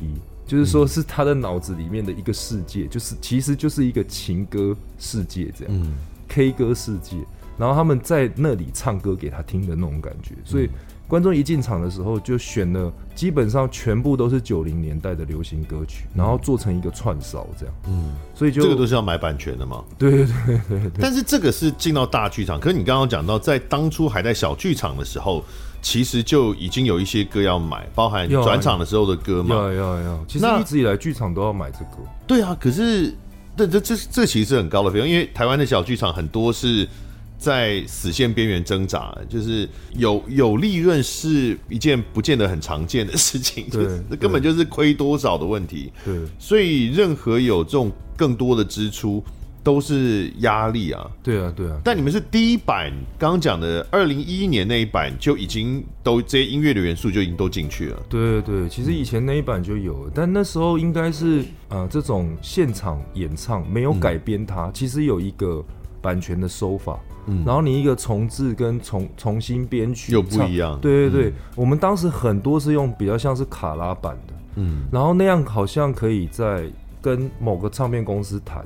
[0.46, 5.92] 就是说，是他的脑子里面的一个世界，就是其实就是一个情歌世界这样
[6.28, 7.16] ，K 歌世界。
[7.58, 10.68] 然后他们在那里唱歌给他听的那种感觉，所以
[11.08, 17.74] 观众一进场的时候就选了，基本上全部都是九零年代的流行歌曲，然后做成一个串烧这样。
[17.88, 19.82] 嗯，所以就这个都是要买版权的嘛？
[19.98, 20.90] 对对对对对。
[21.00, 25.42] 但是这个是进到大剧场，可是你刚刚讲到，在当初还在小剧场的时候。
[25.84, 29.54] 其实就已经有一些歌要买，包含转场的时候的歌嘛。
[29.54, 31.98] 要要要，其实一直以来剧场都要买这个。
[32.26, 33.14] 对啊，可是
[33.54, 36.88] 这这这这其实是很高的费用，因为台湾的小剧场很多是
[37.36, 45.92] 在死线边缘挣扎，就是有有利润是一件不见得很常见的事情，对， 这根本就是亏多少的问题。
[46.02, 49.22] 对，所以任何有这种更多的支出。
[49.64, 51.80] 都是压力啊，对啊，对啊。
[51.82, 58.02] 但你们是第一版，刚刚讲的二零一一年那一版就已经都这些音乐的元素就已经都进去了。
[58.10, 65.64] 对对对，其实以前那一版就有了，但那时候应该是呃这种现场演唱没有改编它，嗯、其实有一个
[66.02, 70.78] 版权的收法，嗯，然后你一个重置跟重重新编曲又不一样。
[70.78, 76.64] 对对对，嗯、我们当时很多是用比较像是卡拉版的，嗯，然后那样好像可以在
[77.00, 78.62] 跟某个唱片公司谈。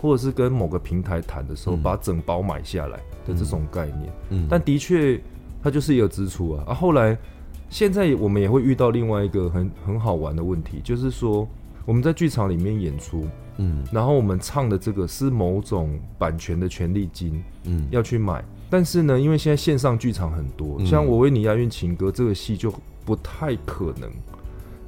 [0.00, 5.20] 或者是跟某个平台谈的时候，把整包买下来的这种概念，嗯，但的确
[5.62, 6.64] 它就是一个支出啊。
[6.68, 7.16] 啊，后来
[7.68, 11.46] 现在我们也会遇到另外一个很很好玩的问题，就是说
[11.84, 13.26] 我们在剧场里面演出，
[13.58, 18.42] 嗯，然后我们唱的这个是某种版权的权利金，嗯，要去买。
[18.70, 22.72] 但是呢，因为现在线上剧场很多，像我为你押韵情歌这个戏就
[23.04, 24.08] 不太可能，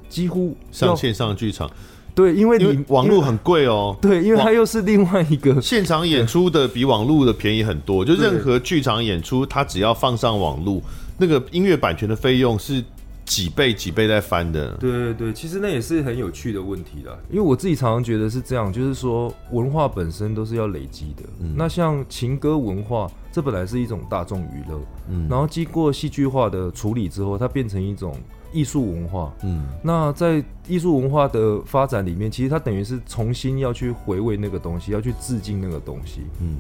[0.09, 1.70] 几乎上线上剧场。
[2.14, 3.96] 对，因为你因为网络很贵哦。
[4.01, 8.05] 对，因为它又是另外一个 现场演出的，比网络的便宜很多。
[8.05, 10.83] 就任何剧场演出，它只要放上网络，
[11.16, 12.85] 那个音乐版权的费用是
[13.25, 14.72] 几倍几倍在翻的。
[14.72, 17.16] 对对对，其实那也是很有趣的问题啦。
[17.31, 21.22] 因为我自己常常觉得是这样，就是说文化本身都是要累积的。
[21.40, 21.55] 嗯。
[21.57, 28.14] 那像情歌文化，这本来是一种大众娱乐，嗯，然后经过戏剧化的处理之后，它变成一种。
[28.52, 36.56] 艺术文化，嗯，那在艺术文化的发展里面，其实它等于是重新要去回味那个东西，要去致敬那个东西，嗯。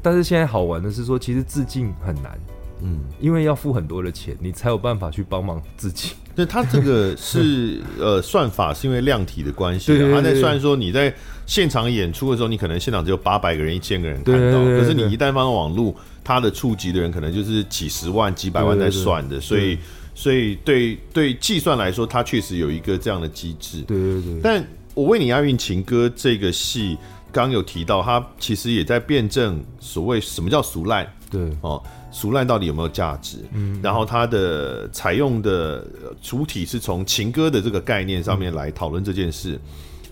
[0.00, 2.38] 但是现在好玩的是说，其实致敬很难，
[2.82, 6.12] 嗯，因为要付很多的钱，你才有办法去帮忙致敬。
[6.36, 11.12] 对，它这个 是呃算法是因为量体的关系，它在算说你在
[11.46, 19.76] 现场演出的时候，你可能现场只有八百个人、一千个人看到，可是你一旦放到网络，它的触及的人可能就是几十万、几百万在算的，所以。
[20.18, 23.82] 所以对对计算来说，它确实有一个这样的机制。
[23.82, 24.40] 对对对。
[24.42, 26.98] 但我为你押韵情歌这个戏，
[27.30, 31.06] 刚刚有提到，它其实也在辩证所谓什么叫俗烂。
[31.30, 33.38] 对哦，俗烂到底有没有价值？
[33.52, 33.78] 嗯。
[33.80, 35.86] 然后它的采用的
[36.20, 39.52] 主体是从情歌的这个概念上面来讨论这件事。
[39.52, 39.60] 嗯、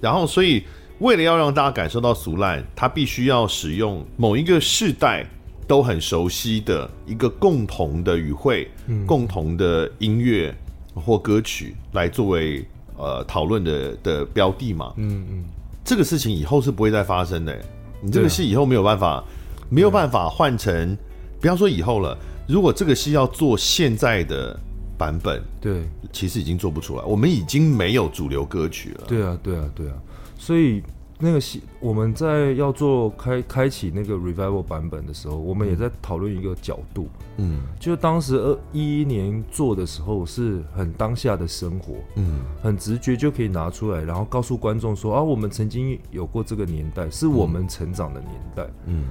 [0.01, 0.63] 然后，所以
[1.01, 5.27] 为了要让大家感受到俗烂，它必须要使用某一个世代。
[5.67, 10.55] 都很熟悉的一个共同的语汇、嗯、共同的音乐
[10.95, 12.65] 或歌曲来作为
[12.97, 14.93] 呃讨论的的标的嘛。
[14.97, 15.45] 嗯嗯，
[15.85, 17.59] 这个事情以后是不会再发生的。
[18.01, 19.25] 你这个戏以后没有办法，
[19.69, 20.97] 没有办法换成，
[21.41, 22.17] 不要说以后了。
[22.47, 24.57] 如果这个戏要做现在的
[24.97, 27.03] 版本，对，其实已经做不出来。
[27.05, 29.05] 我们已经没有主流歌曲了。
[29.09, 29.95] 对啊，对啊，对啊，
[30.39, 30.83] 所以。
[31.19, 49.05] 那个戏，我们在要做开开启那个 revival 版本的时候，我们也在讨论一个角度，嗯，就是当时二一一年做的时候是很当下的生活，嗯，很直觉就可以拿出来，然后告诉观众说啊，我们曾经有过这个年代，是我们成长的年代，嗯，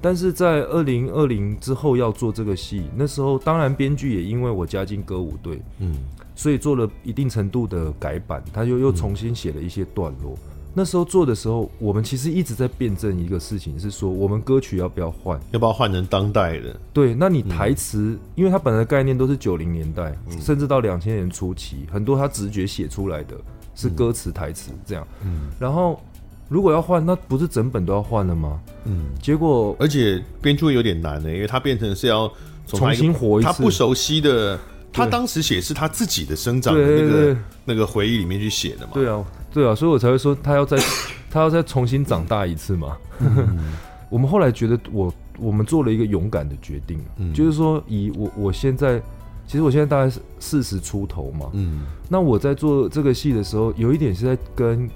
[0.00, 5.92] 但是在二零二零之后要做这个戏，那时候当然编剧也因为我加进歌舞队，嗯，
[6.36, 10.38] 所以做了一定程度的改版，他又又重新写了一些段落。
[10.74, 16.76] 那时候做的时候，我们其实一直在辩证一个事情，是说我们歌曲要不要换，要不要换成当代的？
[16.92, 23.34] 对，那你台词，嗯、因为它本来的概念都是九零年代，嗯、甚至到两千年初期，很多他直觉写出来的
[23.74, 25.06] 是歌词台词这样。
[25.24, 26.00] 嗯，然后
[26.48, 28.60] 如果要换，那不是整本都要换了吗？
[28.84, 32.30] 嗯，结果而且编出有点难呢，因为它变成是要
[32.66, 34.58] 重新活一次，他不熟悉的，
[34.92, 38.92] 他当时写是他自己的生长的那个那个回忆里面去写的嘛。
[38.94, 39.24] 对啊。
[39.50, 40.76] 对啊，所以我才会说他要再
[41.30, 42.96] 他要再重新长大一次嘛。
[43.18, 43.72] 嗯、
[44.10, 49.00] 我们后来觉得我我们做了一个勇敢的决定，嗯、就是说以我我现在
[49.46, 54.88] 其实我现在大概是四十出头嘛，嗯，那我在做这个戏的时候，有一点是在跟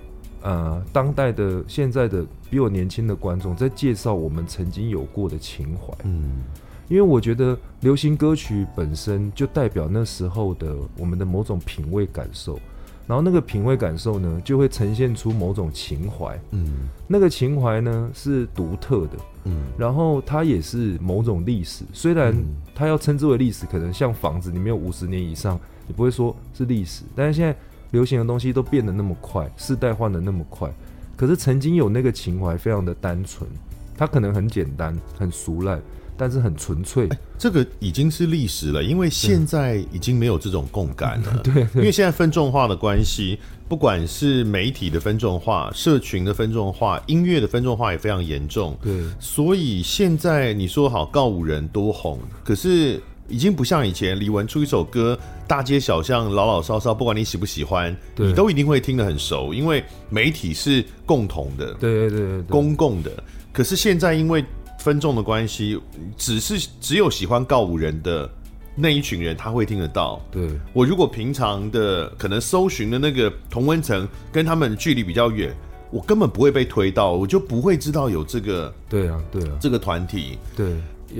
[0.43, 6.43] 呃当代的现在的比我年轻的观众在介绍我们曾经有过的情怀，嗯，
[6.89, 12.59] 因为我觉得流行歌曲本身就代表那时候的我们的某种品味感受。
[13.05, 16.41] 然后那个品味感受呢，就会呈现出某种情怀。
[16.53, 19.19] 嗯，那个情怀呢是独特的。
[19.45, 21.85] 嗯，然后它也是某种历史。
[21.93, 22.33] 虽然
[22.75, 27.03] 它要称之为历史，可能像房子，你没有五十年以上，你不会说是历史。
[27.17, 27.55] 但是现在
[27.91, 30.73] 流行的东西都变得那么快，世代换的那么快。
[31.17, 33.51] 可是曾经有那个情怀，非常的单纯。
[33.97, 35.83] 它可能很简单，很俗烂。
[36.23, 37.09] 但是很纯粹。
[37.09, 41.39] 欸，这个已经是历史了，因为现在已经没有这种共感了。
[41.43, 43.37] 对，对，因为现在分众化的关系，
[43.69, 48.79] 不管是媒体的分众化、社群的分众化、音乐的分众化也非常严重。
[48.81, 55.19] 对，所以现在你说好告五人多红，可是已经不像以前，李玟出一首歌，
[55.49, 63.11] 大街小巷老老少少，不管你喜不喜欢，你都一定会听得很熟，因为媒体是共同的，对对对，对，公共的。
[63.53, 64.43] 可是现在因为
[64.83, 65.81] 分众的关系，
[66.17, 68.29] 只是只有喜欢告五人的
[68.75, 70.21] 那一群人他会听得到。
[70.33, 75.55] 对，我如果平常的可能搜寻的那个同温层跟他们距离比较远，
[75.93, 78.75] 我根本不会被推到，我就不会知道有这个。
[78.89, 80.37] 对啊，对啊，这个团体。
[80.57, 80.75] 对，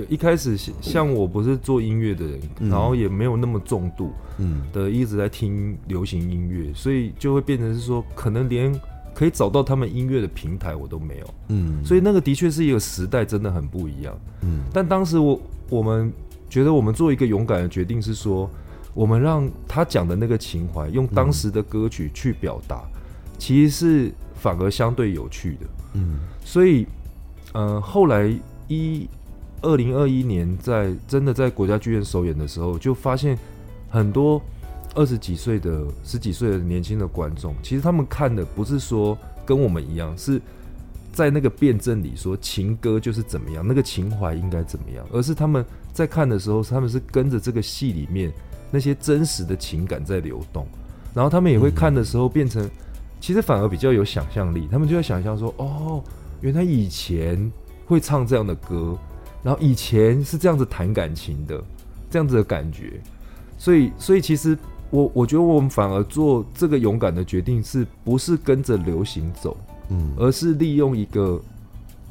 [0.09, 8.77] 一开始像我不是做音乐的人，嗯，然后也没有那么重度，嗯，的一直在听流行音乐，所以就会变成是说，可能连。
[9.13, 11.33] 可以找到他们音乐的平台，我都没有。
[11.49, 14.17] 嗯，所以那个的确是一个时代，真的很不一样。
[14.41, 15.39] 嗯，但当时我
[15.69, 16.11] 我们
[16.49, 18.49] 觉得，我们做一个勇敢的决定是说，
[18.93, 22.83] 我们让他讲的那个情怀，用当时的歌曲去表达，
[23.37, 25.67] 其实是反而相对有趣的。
[25.93, 26.87] 嗯，所以，
[27.53, 28.33] 呃，后来
[28.67, 29.07] 一
[29.61, 33.37] 二零二一年在真的在国家剧院首演的时候，就发现
[33.89, 34.41] 很多。
[34.95, 40.41] 二十几岁的、十几岁的年轻的观众，其实他们看的不是说跟我们一样，是
[41.11, 48.31] 在那个辩证里说情歌就是怎么样，那个情怀应该怎么样，而是他们在看的时候，他们是跟着这个戏里面
[48.71, 50.67] 那些真实的情感在流动，
[51.13, 52.69] 然后他们也会看的时候变成，
[53.19, 56.03] 其实反而比较有想象力，他们就在想象说，哦，
[56.41, 57.51] 原来以前
[57.85, 58.97] 会唱这样的歌，
[59.41, 61.63] 然后以前是这样子谈感情的，
[62.11, 63.01] 这样子的感觉，
[63.57, 64.55] 所以，所以其实。
[64.93, 69.57] 我我觉得我们反而做这个勇敢的决定，是不是跟着流行走，
[69.89, 71.41] 嗯，而是利用一个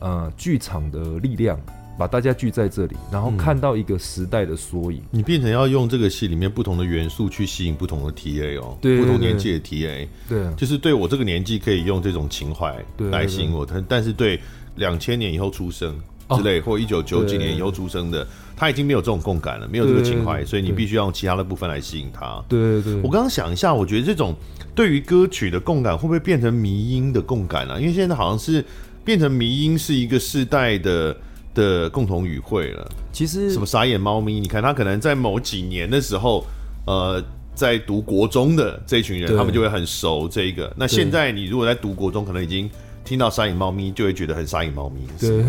[0.01, 1.57] 呃剧场的力量，
[1.97, 5.01] 把大家聚在这里，然后看到一个时代的缩影。
[5.13, 14.41] 你变成要用这个戏里面不同的元素去吸引不同的 TA 哦，对，不同年纪的 TA，对，就是对我这个年纪可以用这种情怀来吸引我，但但是对
[14.75, 15.97] 两千年以后出生
[16.37, 18.27] 之类，或一九九几年以后出生的。
[18.55, 22.41] 他已经没有这种共感了，没有这个情怀，所以你必须要用其他的部分来吸引他。
[22.49, 24.37] 对对对，我刚刚想一下，我觉得这种
[24.73, 27.81] 对于歌曲的共感会不会变成迷音的共感啊？
[27.81, 28.65] 因为现在好像是
[29.05, 31.17] 变成迷音是一个世代的
[31.55, 32.89] 的共同语汇了。
[33.11, 36.47] 其实什么傻眼猫咪，你看他可能在某几年的时候，
[36.87, 37.21] 呃，
[37.57, 40.73] 在读国中的这一群人，他们就会很熟这一个。
[40.77, 42.71] 那现在你如果在读国中，可能已经。
[43.05, 45.45] 听到沙影猫咪就会觉得很沙影猫咪，对，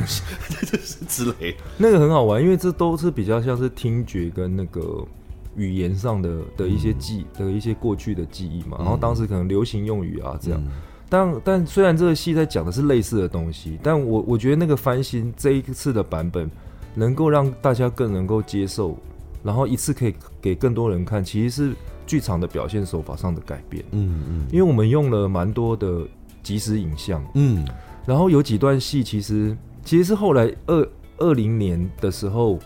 [1.07, 1.55] 之类。
[1.77, 5.05] 那个很好玩，因为这都是比较像是听觉跟那个
[5.55, 8.77] 语言上的的一些记、嗯、的一些过去的记忆嘛。
[8.79, 10.59] 然后当时可能流行用语啊这样。
[10.65, 10.71] 嗯、
[11.07, 16.49] 但但虽然这个戏在讲的是类似的东西，但我我觉得那个翻新这一次的版本
[16.95, 18.97] 能够让大家更能够接受，
[19.43, 21.75] 然后一次可以给更多人看，其实是
[22.07, 23.85] 剧场的表现手法上的改变。
[23.91, 26.01] 嗯嗯，因为我们用了蛮多的。
[26.43, 27.65] 即时影像，嗯，
[28.05, 32.59] 然后有几段戏，其实其实是后来二二零年的时候，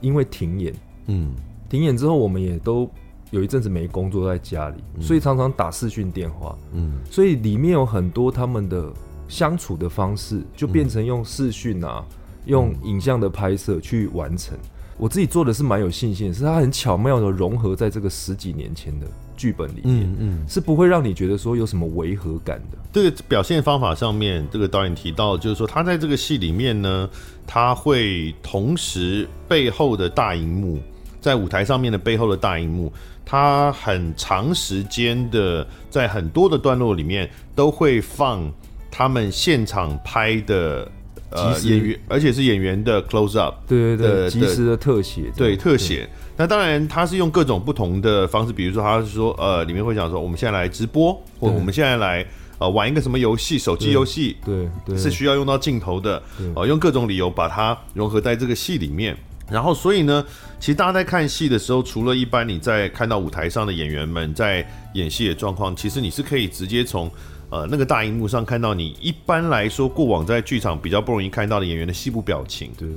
[0.00, 0.74] 因为停演，
[1.06, 1.32] 嗯，
[1.68, 2.90] 停演之后，我们也都
[3.30, 8.92] 有一阵子没工作在家里，嗯，所以常常打视讯电话，嗯，所以里面有很多他们的
[9.28, 12.16] 相处的方式，就变成用视讯啊，嗯，
[12.46, 14.58] 用影像的拍摄去完成。
[15.00, 19.06] 我自己做的是蛮有信心的，是它很巧妙的融合在这个十几年前的。
[19.40, 22.76] 剧本里面，嗯嗯，是不会让你觉得说有什么违和感的。
[22.92, 27.08] 这个表现方法上面，这个导演提到，就是说他在这个戏里面呢，
[27.46, 30.78] 他会同时背后的大荧幕，
[31.22, 32.92] 在舞台上面的背后的大荧幕，
[33.24, 38.52] 他很长时间的在很多的段落里面都会放
[38.90, 40.86] 他们现场拍的
[41.30, 46.08] 呃演员，而且是演员的 close up，对对对，及时的特写，对特写。
[46.36, 52.24] 那当然，他是用各种不同的方式，比如说，他是说，呃，里面会讲说，我们现在来直播，或我们现在来，
[52.58, 56.22] 呃，玩一个什么游戏，手机游戏，对对，是需要用到镜头的，
[56.54, 59.16] 呃，用各种理由把它融合在这个戏里面。
[59.50, 60.24] 然后，所以呢，
[60.60, 64.64] 其实大家在看戏的时候，除了一般你在看到舞台上的演员们在
[64.94, 67.10] 演戏的状况，其实你是可以直接从
[67.50, 72.70] 呃那个大荧幕上看到你一般来说过往在剧场比较不容易看到的演员的戏部表情。
[72.78, 72.88] 对。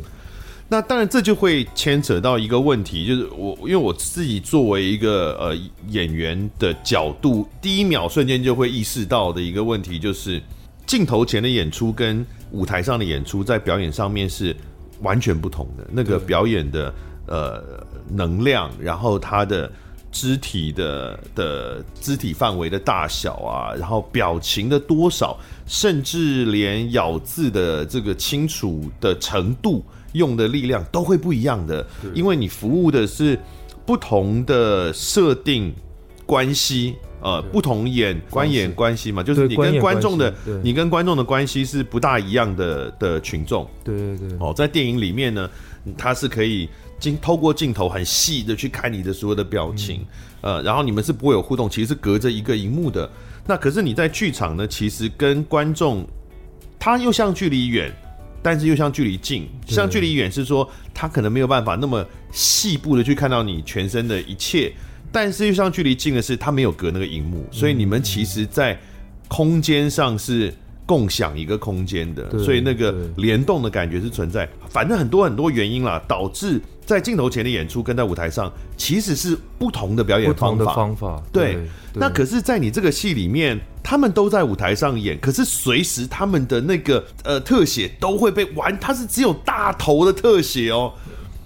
[0.69, 5.55] 那当然，这就会牵扯到一个问题，就是我因为我自己作为一个呃
[5.89, 10.41] 演员的角度，第一秒瞬间就会意识到的一个问题，就是
[10.87, 14.55] 镜头前的演出跟舞台上的演出在表演上面是
[15.01, 15.85] 完全不同的。
[15.91, 16.93] 那个表演的
[17.27, 17.63] 呃
[18.09, 19.71] 能量，然后它的
[20.13, 29.83] 肢体的的肢体范围的大小啊，然后表情的多少，甚至连咬字的这个清楚的程度，
[30.13, 33.37] 用的力量都会不一样的，因为你服务的是
[33.85, 35.73] 不同的设定
[36.25, 36.95] 关系。
[37.25, 43.65] 呃，不同演观演关系嘛，就是你跟观众的，你跟观众的关系是不大一样的的群众。
[43.81, 44.37] 对对对。
[44.41, 45.49] 哦，在电影里面呢，
[45.97, 46.67] 它是可以
[47.03, 50.05] 经透过镜头很细的去看你的所有的表情，
[50.39, 53.09] 嗯、呃，然后你们是不会有互动，其实是隔着一个荧幕的。
[53.45, 56.07] 那可是你在剧场呢，其实跟观众，
[56.79, 57.91] 他又像距离远，
[58.41, 59.49] 但是又像距离近。
[59.67, 64.71] 像距离远是说，他可能没有办法那么细部的去看到你全身的一切。
[65.11, 68.79] 但是又像距离近的是，他没有隔那个荧幕，所以你们其实，在
[69.27, 70.51] 空间上是
[70.85, 74.49] 共享一个空间的，所以那个联动的感觉是存在。
[74.69, 80.73] 反正很多很多原因啦，导致在镜头前的演出跟在舞台上其实是不同的表演方法。
[80.73, 81.57] 方法对，
[81.93, 90.93] 那可是，在你这个戏里面，他们都在舞台上演，可是随时他们的那个呃特写都会被玩，它是只有大头的特写哦。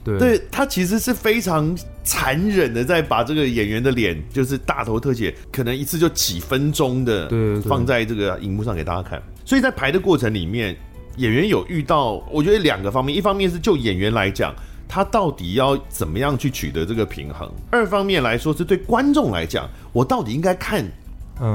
[0.03, 7.29] 对，他其实是非常残忍的，在把这个演员的脸，就是大头特写，可能一次就几分钟的，
[7.63, 9.21] 放在这个荧幕上给大家看。
[9.43, 10.73] 所以在排的过程里面，
[11.17, 14.55] 演员有遇到，我觉得两个方面，一方面是就演员来讲，
[14.87, 20.85] 他到底要怎么样去取得这个平衡；二方面来说，是对观众来讲，我到底应该看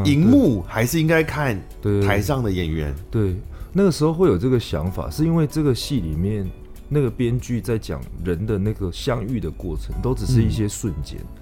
[0.05, 1.61] 荧幕，还是应该看
[2.07, 2.95] 台上的演员？
[3.11, 3.37] 对，对，
[3.73, 6.47] 那个时候会有这个想法，是因为这个戏里面。
[6.95, 11.42] 那个编剧在讲人的那个相遇的过程，都只是一些瞬间，嗯、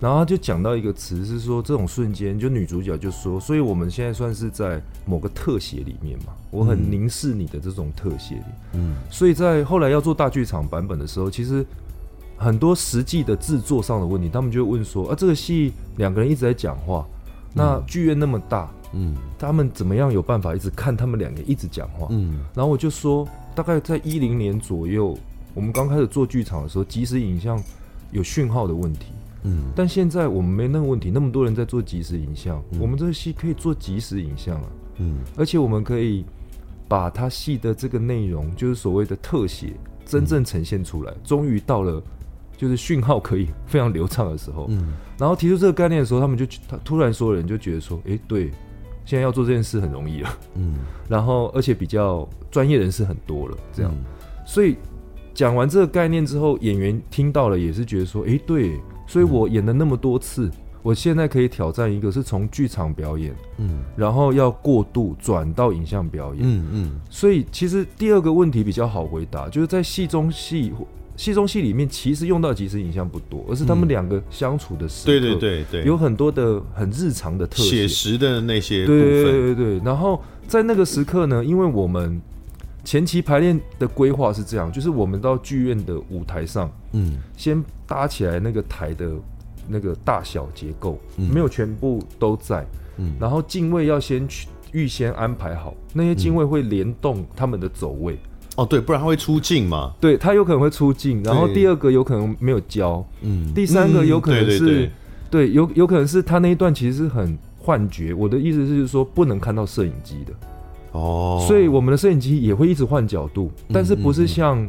[0.00, 11.64] 然后他就讲到一个词，是说这种瞬间，就女主角就说，所以我们现在算是在某个特写里面嘛，我很凝视你的这种特写里，嗯，所以在后来要做大剧场版本的时候，其实
[12.36, 17.06] 很多实际的制作上的问题，他们就会问说，啊，这个戏两个人一直在讲话，
[17.52, 23.28] 那剧院那么大，嗯，他们怎么样有办法一直看他们两个一直讲话，嗯，然后我就说。
[23.52, 25.18] 大概在一零年左右，
[25.54, 27.60] 我们刚开始做剧场的时候，即时影像
[28.12, 29.06] 有讯号的问题。
[29.42, 34.66] 嗯，但现在我们没那个问题，那么多人在做即时影像，嗯、我们这个戏可以做即时影像啊。
[34.98, 36.24] 嗯，而且我们可以
[36.86, 39.72] 把它戏的这个内容，就是所谓的特写，
[40.04, 41.14] 真正呈现出来。
[41.24, 42.02] 终于、嗯、到了，
[42.56, 44.66] 就是讯号可以非常流畅的时候。
[44.68, 48.50] 嗯，然后提出这个概念的时候，他们就他突然所有人就觉得说，哎、欸，对。
[49.06, 50.74] 现在要做这件事很容易了，嗯，
[51.08, 54.04] 然后而且比较专业人士很多了，这样，嗯、
[54.46, 54.76] 所以
[55.34, 58.78] 讲完这个概念之后，演员听到了也是觉得说，哎、欸，对，
[59.10, 60.52] 所以我演了那么多次，嗯、
[60.82, 70.72] 我现在可以挑战一个是从剧场表演，嗯，然后要过渡转到影像表演，嗯嗯，所以其实第二个问题比较好回答，就是在戏中戏。
[71.16, 79.80] 戏中戏里面其实用到即时影像不多，而是他们两个相处的时刻，对对对对，有很多的很日常的特写实的那些部分，对对对对。
[79.84, 82.22] 然后在那个时刻呢，因为我们
[82.84, 89.12] 前期排练的规划是这样，就是我们到剧院的舞台上，嗯，先搭起来那个台的
[89.68, 92.66] 那个大小结构，没有全部都在，
[92.96, 98.18] 嗯，然后镜位要先去预先安排好，那些镜位会联动他们的走位。
[98.56, 99.94] 哦，对，不然他会出镜嘛？
[100.00, 101.22] 对，他有可能会出镜。
[101.22, 104.90] 然后第二个有可能没有交，嗯，第三个有可能是，嗯、对，对，对，
[105.30, 108.12] 对，有有可能是他那一段其实是很幻觉。
[108.12, 110.32] 我的意思是说，不能看到摄影机的
[110.92, 114.68] 哦，所以我们的摄影机也会一直换角度，但是不是像、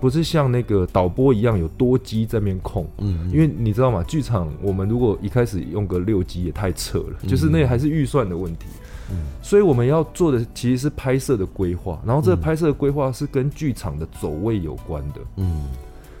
[0.00, 4.02] 不是像那个导播一样有多机在面控，嗯，嗯，因为你知道吗？
[4.04, 8.66] 剧场我们如果一开始用个六机也太扯了，嗯、就是那还是预算的问题。
[9.40, 15.20] 所以我们要做的其实是拍摄的规划，然后这个拍摄的规划是跟剧场的走位有关的。
[15.36, 15.64] 嗯，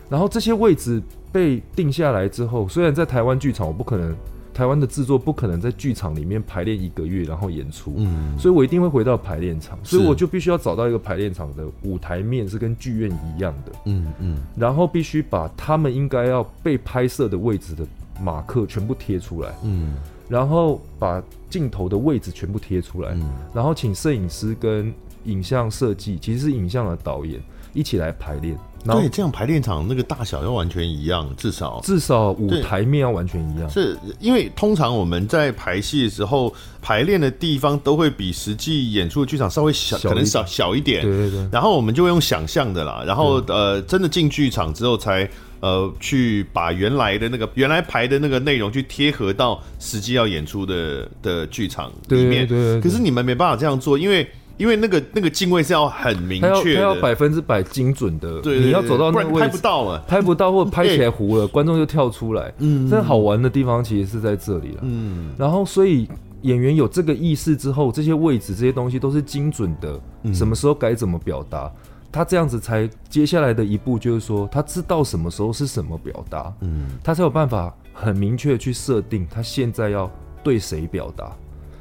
[0.08, 4.16] 然后这些位置被定下来之后，虽然在台湾剧场，我不可能，
[4.58, 7.94] 台湾的制作不可能在剧场里面排练一个月然后演出。
[7.96, 13.72] 嗯，所以我一定会回到排练场，所以我就必须要找到一个排练场的舞台面是跟剧院一样的。
[13.84, 17.86] 嗯嗯，然后必须把他们应该要被拍摄的位置的
[18.20, 19.54] 马克全部贴出来。
[19.62, 19.94] 嗯。
[20.28, 24.92] 然后把镜头的位置全部贴出来，嗯、然后请摄影师跟
[25.22, 27.40] 影像设计，其实是影像的导演
[27.72, 28.58] 一起来排练。
[28.84, 33.68] 对，这样排练场那个大小要完全一样，至少至少舞台面要完全一样。
[33.68, 41.02] 是因为通常我们在排戏的时候，排练的地方都会比实际演出的剧场稍微小，小可能小小一点。
[41.02, 41.48] 对对对。
[41.52, 45.28] 然后我们就会用想象的啦，然后呃，真的进剧场之后才。
[45.60, 52.46] 呃，去把原来的那个原来排的那个内容去贴合到实际要演出的的剧场里面。
[52.46, 52.80] 对对，对对。
[52.80, 54.24] 可是你们没办法这样做，因为
[54.58, 62.52] 因为那个那个镜位是要很明确，他要百分之百精准的，对，你要走到那个位置拍不到了，拍不到或者拍起来糊了， 观众就跳出来。
[62.58, 64.80] 嗯，真好玩的地方其实是在这里了。
[64.82, 66.08] 嗯，然后所以
[66.42, 70.00] 演员有这个意识之后，这些位置这些东西都是精准的，
[70.34, 71.70] 什么时候该怎么表达，
[72.10, 80.10] 他这样子才接下来的一步就是说，他知道什么时候是什么表达，嗯，他才有办法很明确去设定他现在要
[80.42, 81.32] 对谁表达。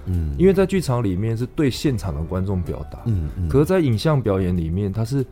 [0.07, 5.25] 嗯，因为在剧场里面是对现场的观众表达，嗯，嗯，可是在影像表演里面，它是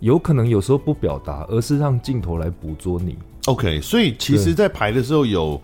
[0.00, 3.16] 有可能有时候不表达，而是让镜头来捕捉你。
[3.46, 5.60] OK，所以其实，在排的时候有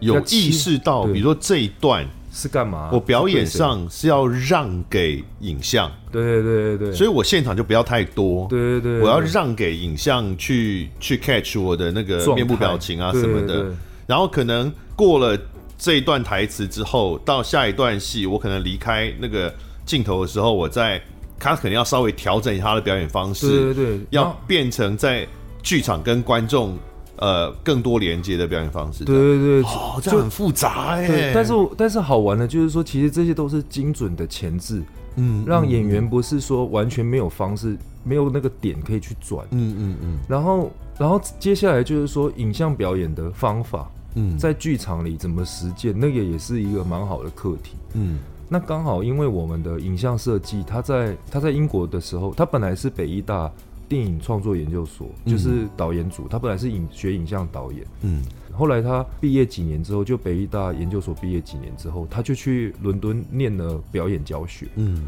[0.00, 2.90] 有意识到，比如说这一段是干嘛？
[2.92, 6.88] 我表演上是要让给影像，对对对对。
[6.88, 13.72] 对，所以我现场就不要太多，对对对，我要让给影像去去 catch 我的那个面部表情啊什么的，
[14.06, 15.38] 然后可能过了。
[15.76, 19.52] 这一段台词之后，到下一段戏，我可能离开那个
[19.84, 21.00] 镜头的时候，我在
[21.38, 25.26] 他可能要稍微调整他的表演方式，对对对，要变成在
[25.62, 26.78] 剧场跟观众
[27.16, 29.04] 呃更多连接的表演方式。
[29.04, 31.06] 对对对，哦，这样很复杂哎。
[31.06, 34.82] 对，但是但是好玩的，就是说其实这些都是精准的前置，
[35.16, 40.18] 嗯，让演员不是说完全没有方式，没有那个点可以去转，嗯嗯嗯。
[40.28, 43.90] 然后然后接下来就是说影像表演的方法。
[44.14, 47.76] 嗯，在剧场里怎么实践，那个也是一个蛮好的课题。
[47.94, 53.50] 嗯，那刚好因为我们的影像设计，他在他在英国的时候，他本来是北医大
[53.88, 57.84] 电影创作研究所，就是导演组，他本来是影学影像导演。
[58.02, 64.68] 嗯，后来他毕业几年之后，就北医大研究所毕业几年之后，他就去伦敦念了表演教学。
[64.76, 65.02] 嗯，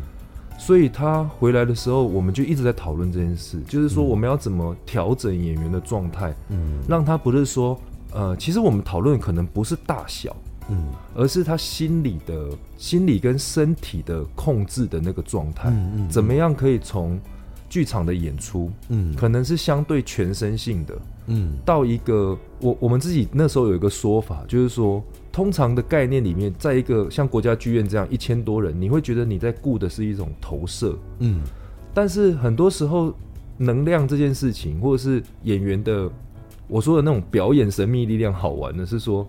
[0.58, 7.78] 所以他回来的时候，我们就一直在讨论这件事，就是说我们要怎么调整演员的状态，嗯，让他不是说。
[8.12, 10.34] 呃，其实我们讨论可能不是大小，
[10.70, 17.18] 嗯，而是他心理的、心理跟身体的控制的那个状态，嗯嗯，怎么样可以从
[17.68, 31.42] 剧场的演出，嗯，可能是相对全身性的，嗯，到一个我我们自己那时候有一个说法，就是说，通常的概念里面，在一个像国家剧院这样一千多人，你会觉得你在顾的是一种投射，嗯，
[31.92, 33.12] 但是很多时候
[33.58, 36.10] 能量这件事情，或者是演员的。
[36.68, 39.26] 我说的那种表演神秘力量好玩的是说，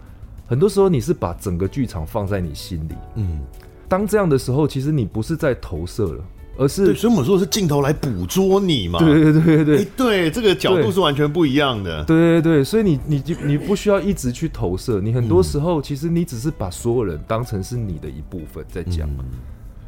[0.48, 3.40] 很多时候你是把整个剧场放在你心里，嗯，
[3.88, 6.24] 当这样的时候，其实你不是在投射了，
[6.58, 9.86] 而是，对，所以我们说的是镜头来捕捉你嘛，对对对对。
[9.96, 19.26] 对，这个角度是完全不一样的，对对对，所以你你就你不需要一直去投射，你很多时候其实你只是把所有人当成是你的一部分在讲，嗯、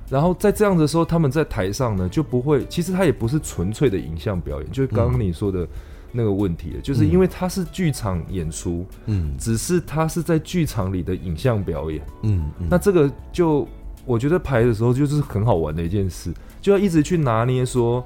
[0.08, 5.68] 然后在这样的时候，他们在台上呢就不会，其实他也不是纯粹的影像表演，就是刚刚你说的。
[6.12, 13.68] 嗯那个问题了，就是因为它是剧场演出，嗯，只是它是在剧场里的影像表演，嗯，嗯，那这个就
[14.08, 18.04] 我觉得排的时候就是很好玩的一件事，就要一直去拿捏说，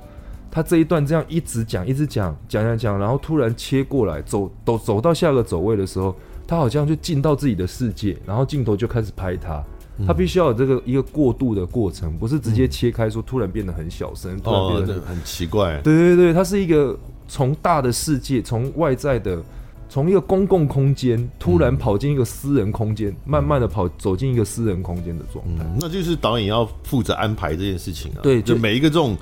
[0.51, 6.13] 他这一段这样一直讲，一直讲，讲讲讲，然后突然切过来，走走走到下个走位的时候，
[6.45, 9.63] 他好像就进到自己的世界，然后镜头就开始拍他，
[10.05, 16.99] 他必须要有这个一个过渡的过程，不是直接切开说突然变得很小声，突然变得很奇怪，对对对，他是一个。
[17.28, 19.41] 从大的世界，从外在的，
[19.89, 28.19] 从一个公共空间突然跑进一个私人空间，嗯、慢慢的跑走进一个私人空间的状态、嗯，那就是导演要负责安排这件事情啊。
[28.21, 29.15] 对，就每一个这种，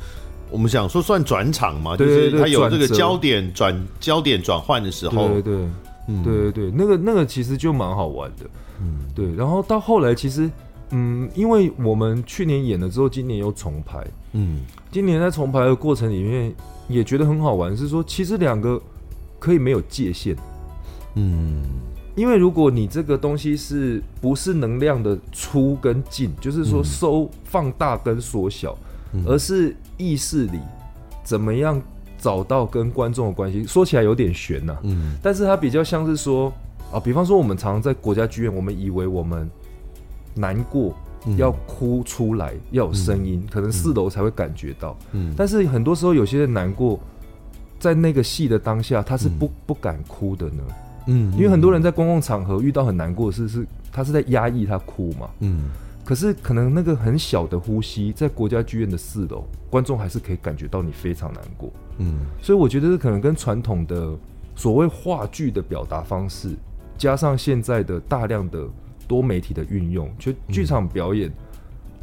[0.49, 5.70] 我们想说算转场嘛，就是他有这个焦点转焦点转换的时候，对对对，
[6.08, 8.45] 嗯、对对对，那个那个其实就蛮好玩的，
[8.82, 9.34] 嗯，对。
[9.36, 10.49] 然后到后来，其实，
[10.92, 14.62] 嗯，因为我们去年演了之后，今年又重排，嗯，
[14.92, 16.54] 今年在重排的过程里面。
[16.89, 18.82] 也觉得很好玩，是说其实两个
[19.39, 20.36] 可以没有界限，
[21.16, 21.64] 嗯，
[22.16, 28.78] 因为如果你这个东西是不是能量的出跟进，就是说收放大跟缩小，
[29.26, 30.60] 而是意识里
[31.24, 31.82] 怎么样
[32.18, 36.52] 找到跟观众的关系，说起来有点悬呐，嗯，但是它比较像是说
[36.92, 39.50] 啊，比方说我们常常在国家剧院，我们以为我们
[40.36, 40.95] 难过。
[41.38, 44.97] 要哭出来，要有声音，嗯、可能四楼才会感觉到。
[45.11, 46.99] 嗯，但是很多时候有些人难过，
[47.79, 50.63] 在那个戏的当下，他是不、嗯、不敢哭的呢。
[51.05, 55.29] 嗯，因为很多人在公共场合遇到很难过的事，是他是在压抑他哭嘛。
[55.41, 55.69] 嗯，
[56.03, 61.71] 可是可能那个很小的呼吸，在国家剧院的四楼，观众还是可以感觉到你非常难过。
[61.99, 64.17] 嗯，所以我觉得这可能跟传统的
[64.55, 66.55] 所谓话剧的表达方式，
[66.97, 68.67] 加上现在的大量的。
[69.12, 71.34] 多媒体的运用，就剧场表演，嗯、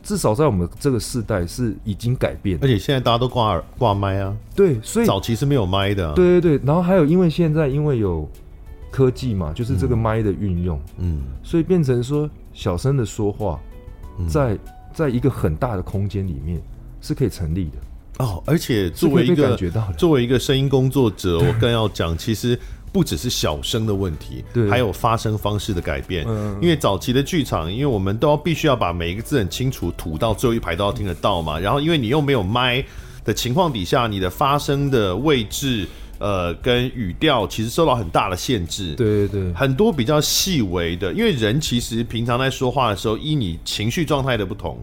[0.02, 2.59] 至少在我们这个世代是已经改变。
[2.61, 6.12] 而且现在大家都挂挂麦啊，对，所以早期是没有麦的、啊。
[6.14, 8.28] 对对对，然后还有因为现在因为有
[8.90, 13.59] 科技嘛，就是这个麦的运用，嗯，所以变成说小声的说话，
[14.28, 14.59] 在
[14.92, 16.61] 在一个很大的空间里面，
[17.00, 17.78] 是可以成立的。
[18.22, 19.56] 哦，而且作为一个
[19.96, 22.59] 作为一个声音工作者，我更要讲，其实
[22.99, 26.24] 不只是小声的问题，对，还有发声方式的改变。
[26.26, 31.57] 嗯，因为早期的剧场，因为我们都要必须要把每一个字很清楚吐到最后一排都要听得到嘛。
[31.61, 32.84] 然后，因为你又没有麦
[33.24, 35.86] 的情况底下，你的发声的位置，
[36.18, 38.94] 呃，跟语调其实受到很大的限制。
[38.94, 44.76] 对对对，很多比较细微的，因为人其实平常在说话的时候，依你情绪状态的不同。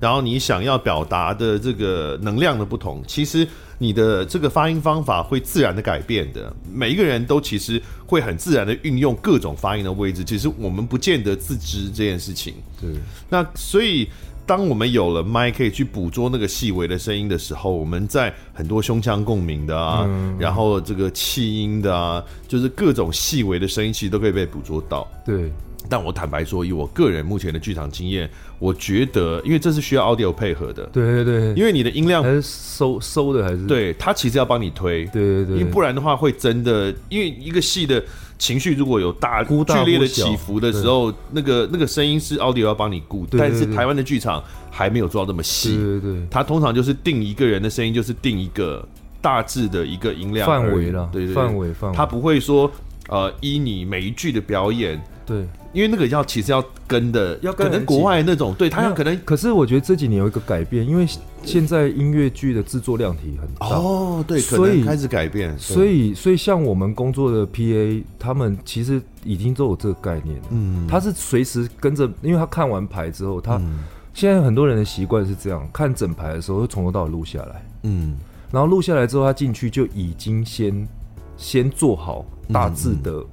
[0.00, 3.46] 然后你想要表达的这个能量的不同，其实
[3.78, 6.52] 你的这个发音方法会自然的改变的。
[6.72, 12.54] 每一个人都其实会很自然的运用各种发音的位置，其实我们不见得自知这件事情。
[12.80, 12.90] 对。
[13.28, 14.08] 那所以，
[14.46, 25.06] 当我们有了麦可以去捕捉那个细微的声音的时候，我们在很多胸腔共鸣的啊，嗯、然后这个气音的啊，就是各种细微的声音，其实都可以被捕捉到。
[25.24, 25.52] 对。
[25.88, 28.28] 但我坦白说，以我个人目前的剧场经验，
[28.58, 38.02] 我觉得，因为这是需要 audio 配合的，对对对，因为你的音量还是收收的，还是对，他其实要帮你推，对对对，因为不然的话会真的，因为一个戏的
[38.38, 39.54] 情绪如果有大剧
[39.84, 48.86] 烈的起伏的时候，那个那个声音是 audio 要帮你顾，但是台湾的剧场还没有做到这么细，对对对，他通常就是定一个人的声音，就是定一个
[49.20, 52.70] 大致的一个音量范围了，对对，范围范围，他不会说
[53.08, 55.00] 呃依你每一句的表演。
[55.26, 59.18] 对，因为那个要其实要跟的，要跟可能国外那种，对他要可能。
[59.24, 61.06] 可是我觉得这几年有一个改变，因为
[61.44, 65.56] 现在音乐剧的制作量体很大哦，对，所以开始改变。
[65.58, 70.44] 所以，所以像我们工作的 PA，他们其实已经都有这个概念了。
[70.50, 73.78] 嗯，他是随时跟着，因为他看完牌之后，他、嗯、
[74.12, 77.64] 现在很多人的习惯是这样，看整排的时候会从头到尾录下来。
[77.84, 78.16] 嗯，
[78.50, 80.88] 然后录下来之后，他进去就已经先
[81.36, 83.12] 先做好大致的。
[83.12, 83.26] 嗯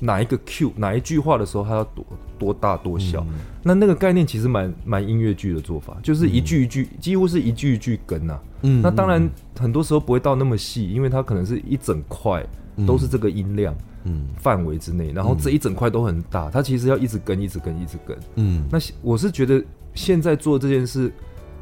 [0.00, 2.04] 哪一个 Q 哪一句话的时候，它要多
[2.38, 3.20] 多大多小？
[3.28, 8.42] 嗯、那那个概念其实蛮蛮音乐剧的做法，就是一句一句，嗯、几乎是一句一句跟呐、啊。
[8.62, 9.28] 嗯，那当然
[9.58, 12.44] 很多时候不会到那么细，因为它可能是一整块
[12.86, 18.18] 都是这个音量，嗯，范围之内，然后这一整块都很大，它其实要一直跟，一直跟，一直跟。
[18.36, 19.62] 嗯，那我是觉得
[19.94, 21.12] 现在做这件事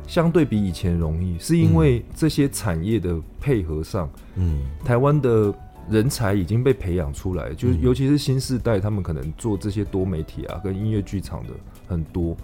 [0.06, 5.52] 相对比以前容易，是因为这些产业的配合上，嗯，台湾的。
[5.90, 11.50] 人才已经被培养出来，就是尤其是新世代，他们可能做这些多媒体啊，跟音乐剧场的
[11.86, 12.36] 很多，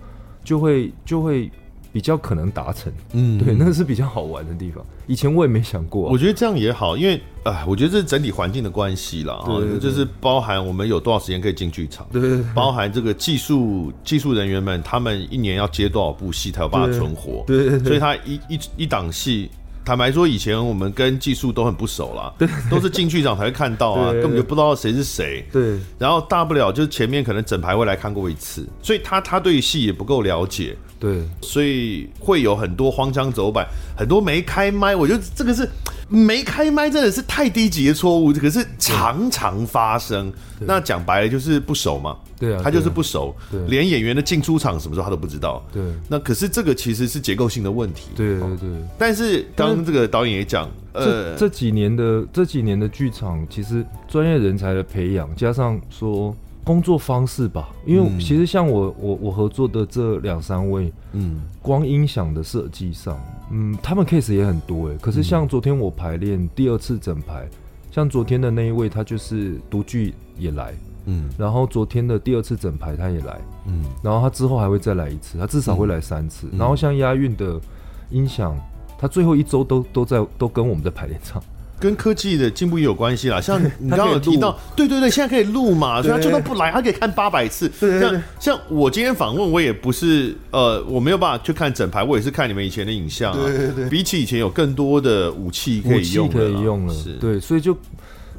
[0.43, 1.51] 就会就会
[1.93, 2.93] 比较可能达成。
[3.13, 4.85] 嗯，对，那个是比较好玩的地方。
[5.07, 9.43] 以前我也没想过啊，我觉得这样也好，因为啊，我觉得这是整体环境的关系啦。
[9.45, 17.45] 对，对，对，就是包含我们有多少时间可以进剧场，对，包含这个技术技术人员们，他们一年要接多少部戏才有办法存活。
[17.47, 19.51] 对，对，所以他一一一档戏。
[19.85, 25.47] 坦白说，以前我们跟技术都很不熟啦， 对，都是进剧场才会看到啊，根本就不知道谁是谁。
[25.53, 33.67] 对，然后大不了就是前面可能整排会来看过一次，所以他他对戏也不够了解，对，所以会有很多荒腔走板，
[33.97, 34.97] 很多没开麦。
[34.97, 35.69] 我觉得这个是
[36.09, 40.33] 没开麦，真的是太低级的错误，可是常常发生。
[40.61, 42.17] 那讲白了就是不熟嘛。
[42.39, 45.65] 对啊，他就是不熟，对，连演员的进出场什么时候他都不知道。
[45.73, 48.11] 对，那可是这个其实是结构性的问题。
[48.17, 48.69] 对对对。
[48.99, 56.35] 但是刚刚这个导演也讲，呃，这几年的这几年的剧场，其实专业人才的培养，加上说
[56.65, 64.97] 工作方式吧，因为其实像我我我合作的这两三位，嗯，光音响的设计上，嗯，他们 case 也很多哎。
[64.97, 67.47] 可是像昨天我排练第二次整排，
[67.91, 70.75] 像昨天的那一位，他就是独剧也来。
[71.07, 76.49] 嗯，然后昨天的第二次整排他也来，嗯，然后他之后还会再来一次，他至少会来三次。
[76.51, 77.61] 嗯、然后像押韵的
[78.09, 78.57] 音响，
[78.99, 81.43] 他最后一周都都在都跟我们在排练场，
[81.79, 83.41] 跟科技的进步也有关系啦。
[83.41, 87.69] 像 你刚刚有提到，对对对，现在可以录嘛，所以他就算不来，他可以看八百次。
[87.81, 93.39] 对对对，像像我今天访问，我也不是呃，我没有办法去看整排，我也是看你们以前的影像啊。
[93.47, 97.77] 对对对，比起以前有更多的武器可以用，可以用了，是对，所以就。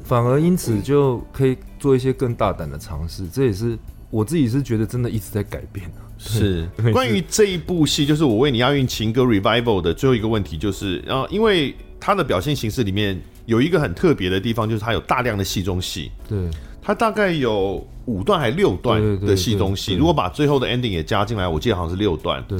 [0.04, 3.76] 反而因此就可以做一些更大胆的尝试，这也是
[4.08, 5.84] 我自己是觉得真的一直在改变。
[5.88, 16.10] 啊是关于这一部戏，就是我为你押韵情歌 Revival 的最后一个问题，就是然后因为它的表现形式里面有一个很特别的地方，就是它有大量的戏中戏。
[16.28, 16.38] 对，
[16.80, 22.44] 它大概有五段还六段的戏中戏，如果把最后的 ending 也加进来，我记得好像是六段。
[22.48, 22.58] 对，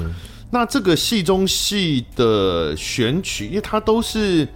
[0.51, 4.47] 那这个戏中戏的选曲，因为它都是。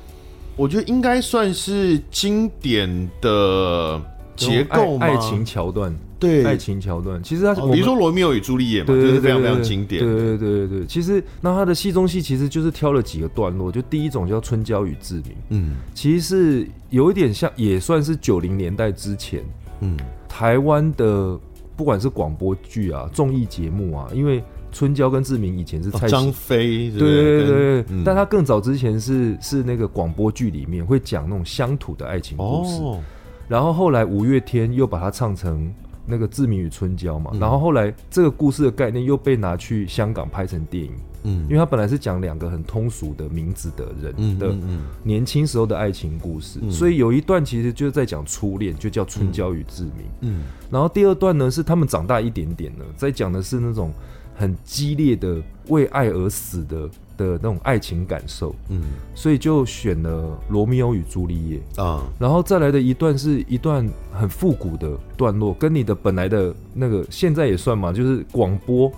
[0.57, 3.99] 我觉得应该算是经典的
[4.37, 5.07] 结构吗？
[5.07, 7.21] 爱情桥段，对，爱情桥段。
[7.23, 10.01] 其实它，比如说《罗密欧与朱丽叶》嘛，就是非常非常经典。
[10.01, 10.87] 对对对对对。
[10.87, 19.43] 其实那他的戏中戏其实就是挑了几个段落，就第一种叫《春娇与志明》，嗯，其实是有一点像，也算是九零年代之前，
[19.81, 19.97] 嗯，
[20.29, 21.39] 台湾的
[21.75, 33.01] 不管是广播剧啊、综艺节目啊，因为春娇跟志明以前是蔡张飞，对对对对，但他更早之前是是那个广播剧里面会讲那种乡土的爱情故事，
[33.49, 35.73] 然后后来五月天又把它唱成
[36.07, 40.93] 那个志明与春娇嘛，然后后来这个故事的概念又被拿去香港拍成电影。
[41.23, 44.57] 嗯，因为他本来是讲两个很通俗的名字的人的
[45.03, 50.07] 年轻时候的爱情故事，所以有一段其实就是在讲初恋，就叫春娇与志明。
[50.21, 53.93] 嗯，然后第二段呢是他们长大一点点了，在讲的是那种
[54.35, 56.89] 很激烈的为爱而死的
[57.25, 58.55] 的那种爱情感受。
[58.69, 58.83] 嗯，
[59.15, 68.91] 所以就选了罗密欧与朱丽叶啊，然后再来的一段是一段很复古的段落，跟你的本来的那个现在也算嘛，就是广播。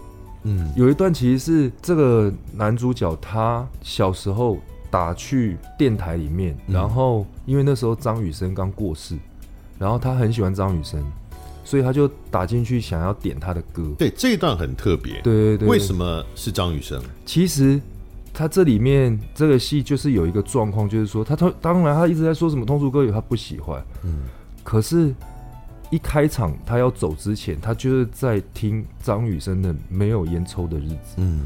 [0.45, 4.59] 嗯，有一段其实是这个男主角他小时候
[4.91, 9.17] 打去电台里面，嗯、然后因为那时候张雨生刚过世，
[9.79, 11.01] 然后他很喜欢张雨生，
[11.65, 13.89] 所以他就打进去想要点他的歌。
[13.97, 15.21] 对，这一段很特别。
[15.23, 15.69] 对对对。
[15.69, 17.01] 为什么是张雨生？
[17.25, 17.81] 其实
[18.33, 24.21] 他这里面这个戏就是有一个状况，就是说他他当然他一直在说什么通俗歌曲他不喜欢，嗯，
[24.63, 25.15] 可是。
[25.91, 30.95] 一开场，他要走之前，他就是在听张雨生的《没有烟抽的日子》。
[31.19, 31.43] 嗯，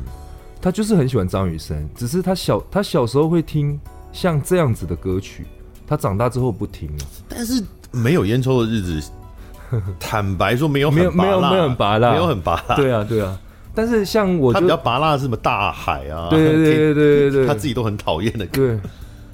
[0.62, 3.76] 他就是很喜欢张雨生，只是他小他小时候会听
[4.12, 5.44] 像这样子的歌曲，
[5.84, 7.04] 他长大之后不听了。
[7.28, 7.60] 但是
[7.90, 9.00] 《没有烟抽的日子》，
[9.98, 12.76] 坦白说没有没有没有没有很拔辣，没有很拔辣。
[12.76, 13.36] 对啊对啊，
[13.76, 16.28] 但是像我，他比较拔辣是什么大海啊？
[16.30, 18.76] 对 对对对对对，他自己都很讨厌的歌。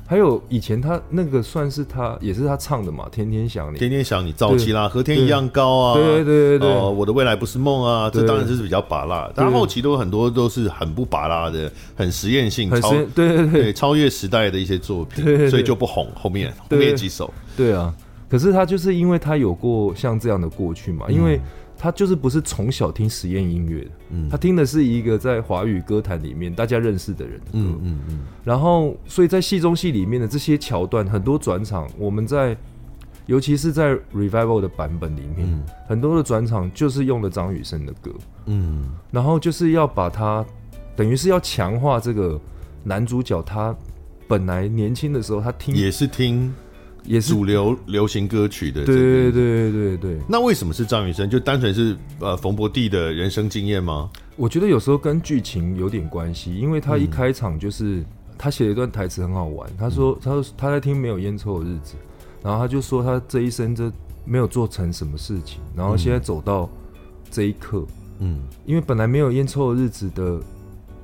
[0.04, 16.06] 还有以前他那个算是他也是他唱的嘛，天天想你，天天想你，早期啦，和天一样高啊，对对对对，哦，我的未来不是梦啊，这当然就是比较拔辣，但后期都很多都是很不拔辣的，很实验性，超对对对，超越时代的一些作品，所以就不红。
[16.14, 17.94] 后面后面几首，对啊，
[18.28, 21.40] 可是他就是因为他有过像这样的过去嘛，因为。
[21.82, 32.56] 他就是不是从小听实验音乐的，嗯，他听的是一个在华语歌坛里面大家认识的人的歌，嗯嗯嗯，然后所以在戏中戏里面的这些桥段，很多转场，我们在
[33.26, 38.12] 尤其是在 revival 的版本里面，很多的转场就是用了张雨生的歌，
[38.46, 40.46] 嗯，然后就是要把他
[40.94, 42.40] 等于是要强化这个
[42.84, 43.74] 男主角，他
[44.28, 46.54] 本来年轻的时候他听也是听。
[47.04, 50.18] 也是主流流行歌曲的，对对对对对。
[50.28, 51.28] 那为什么是张雨生？
[51.28, 54.08] 就单纯是呃冯博弟的人生经验吗？
[54.36, 58.06] 我觉得有时候跟剧情有点关系，因为他一开场就是、嗯、
[58.38, 61.94] 他写了一段台词很好玩，他说他说他在听没有烟抽的日子，
[62.42, 63.92] 然后他就说他这一生这
[64.24, 66.70] 没有做成什么事情，然后现在走到
[67.30, 67.84] 这一刻，
[68.20, 70.40] 嗯，因为本来没有烟抽的日子的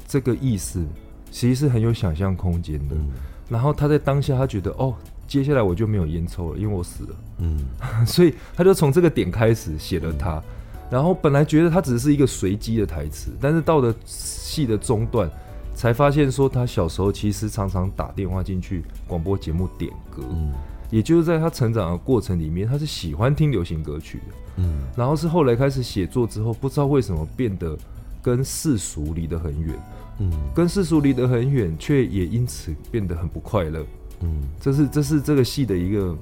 [0.07, 0.85] 这个意思，
[1.33, 2.95] 其实是很有想象空间的。
[2.95, 3.11] 嗯、
[3.49, 4.95] 然后他在当下他觉得哦。
[5.29, 7.17] 接下来我就没有烟抽了，因为我死了。
[7.39, 7.61] 嗯，
[8.05, 10.43] 所以他就从这个点开始写了他。
[10.91, 15.31] 然后本来觉得他只是一个随机的台词，但是到了戏的中段，
[15.75, 20.23] 才发现说他小时候其实常常打电话进去广播节目点歌。
[20.31, 20.51] 嗯，
[20.91, 24.35] 也就是在他成长的过程里面，他是喜欢听流行歌曲的。
[24.57, 27.77] 嗯，然后是后来开始写作之后，不知道为什么变得
[28.23, 29.79] 跟世俗离得很远。
[30.21, 33.85] 嗯，跟世俗离得很远，却也因此变得很不快乐。
[34.21, 36.17] 嗯，这是这是这个戏的一个，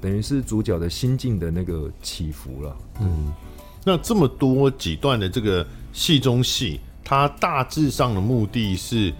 [0.00, 2.76] 等于是主角的心境的那个起伏了。
[3.00, 3.32] 嗯，
[3.84, 9.12] 那这么多几段的这个戏中戏，它大致上的目的是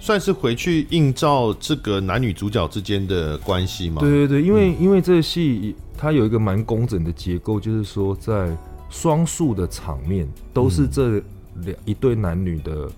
[0.00, 4.00] 算是回去映照这个男女主角之间的关系吗？
[4.00, 8.56] 对对对，因为、嗯、因为这个戏它有一个蛮工整的结构，就是说在
[8.88, 11.22] 双数的场面都是这
[11.56, 12.90] 两一对男女的。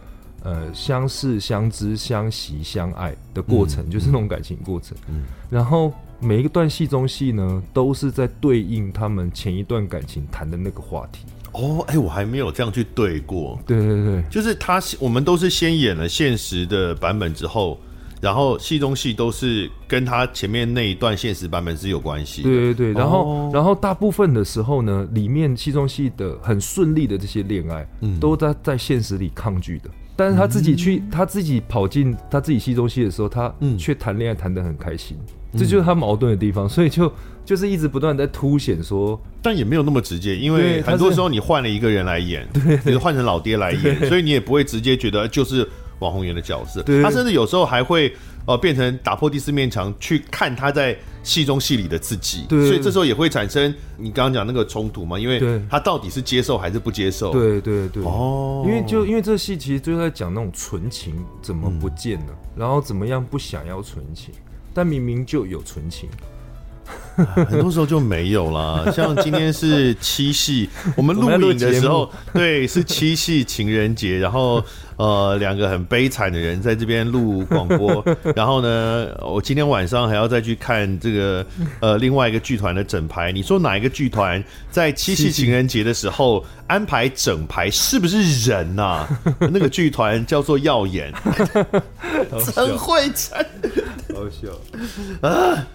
[0.44, 4.96] 呃，相识、相知、相惜、相爱的过程，嗯、就是那种感情过程。
[5.08, 11.24] 嗯，然后每一段戏中戏呢，都是在对应他们前一段感情谈的那个话题。
[11.52, 13.58] 哦，哎、欸，我还没有这样去对过。
[13.66, 17.78] 对对对，就是他，我们都是先演了现实的版本之后，
[18.20, 22.42] 然后戏中戏都是跟他前面那一段现实版本是有关系。
[22.42, 29.90] 对对对，然后、哦、然后大部分的时候呢，里面戏中戏的很顺利的这些恋爱，嗯，都在在现实里抗拒的。
[30.16, 35.16] 但是他自己去，嗯、他自己跑进他自己戏中戏的时候，他却谈恋爱谈得很开心，
[35.52, 37.12] 嗯、这就是他矛盾的地方，所以就
[37.44, 48.12] 就是一直不断在凸显说，但也没有那么直接，因为很多时候你换了一个人来演， 对，比如换成老爹来演，所以你也不会直接觉得就是网红演的角色，他甚至有时候还会。
[48.44, 57.30] 呃，变成打破第四面墙去看他在戏中戏里的自己，对，所以这时候也会产生你刚刚讲那个冲突嘛，因为他到底是接受还是不接受？
[57.32, 64.34] 对对对，哦，因为就因为这戏其实就在讲那种纯情怎么不见了，嗯、然后怎么样不想要纯情，
[64.74, 66.08] 但明明就有纯情。
[67.48, 68.84] 很多时候就没有啦。
[68.94, 74.64] 像今天是七夕，我们录影的时候，对，是七夕情人节，然后。
[74.98, 78.04] 呃，两个很悲惨的人在这边录广播，
[78.36, 81.44] 然后呢，我今天晚上还要再去看这个
[81.80, 83.32] 呃另外一个剧团的整排。
[83.32, 89.08] 你说哪一个剧团在七夕情人节的时候安排整排是不是人呐、啊？
[89.40, 91.12] 那个剧团叫做耀眼，
[92.54, 93.44] 真会撑，
[94.14, 95.66] 好笑啊！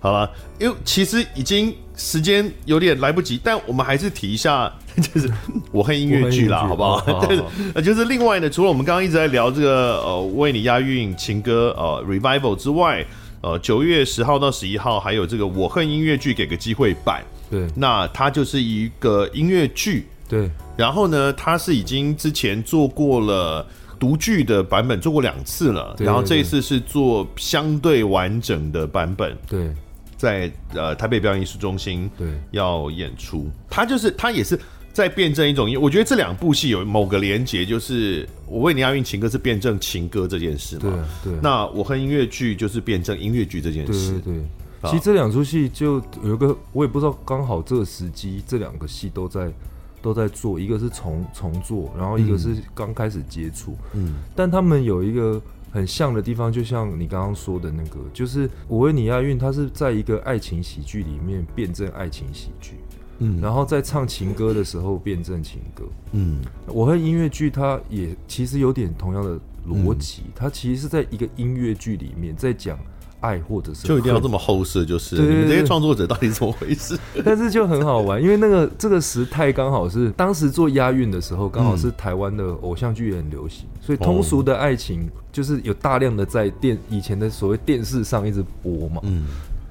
[0.00, 0.30] 好了，
[0.60, 5.28] 因为其实已经时间有点来不及，但我们还是提一下， 就是
[5.72, 7.00] 我恨音乐剧啦，好不好？
[7.26, 7.40] 对，
[7.74, 13.04] 呃， 就是另外呢，除了我们刚刚一直在聊这个呃为你押韵情歌呃 revival 之外，
[13.40, 23.66] 呃，九月十号到十一号还有这个我恨音乐剧给个机会版，对，那它就是一个音乐剧，对，然后呢，它是已经之前做过了
[23.98, 29.72] 独剧的版本，做过两次了，然后这一次是做相对完整的版本，对。
[30.16, 32.28] 在呃台北表演艺术中心对。
[32.50, 34.58] 要演出，他就是他也是
[34.92, 41.40] 在辩证一种，我觉得这两部戏有某个连结，就是我为你押韵情歌是辩证情歌这件事嘛，对对。
[41.42, 44.34] 那我和音乐剧就是辩证音乐剧这件事，对对，
[44.80, 44.90] 对。
[44.90, 49.52] 其实这两出戏就有一个，我也不知道刚好这个时机，这两个戏都在
[50.00, 55.40] 都在做，一个是重重做，然后一个是刚开始接触，嗯，但他们有一个。
[55.76, 62.76] 很像的地方，就像你刚刚说的那个，就是我为你押韵，它是在一个爱情喜剧里面辩证爱情喜剧，
[63.18, 72.78] 嗯，然后在唱情歌的时候辩证情歌，嗯，我和音乐剧，它也其实有点同样的逻辑，嗯，它其实是在一个音乐剧里面在讲。
[73.26, 76.96] 爱或者是就一定要这么后设，就是你们这些创作者到底怎么回事？
[77.24, 89.00] 但是就很好玩，因为那个这个时态刚好是当时做押韵的时候，刚好是台湾的偶像剧也很流行，所以通俗的爱情就是有大量的在电以前的所谓电视上一直播嘛。
[89.04, 89.24] 嗯，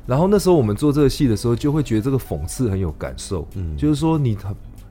[0.06, 3.48] 然后那时候我们做这个戏的时候，就会觉得这个讽刺很有感受。
[3.56, 4.38] 嗯，就是说你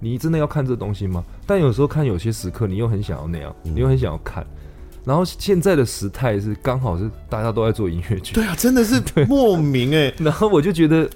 [0.01, 1.23] 你真的要看这东西吗？
[1.47, 4.45] 但有时候看有些时刻，你又很想要那样，你又很想要看。
[5.05, 10.13] 然后现在的时态是刚好是大家都在做音乐剧，对啊，真的是 莫名哎。
[10.19, 11.07] 然后我就觉得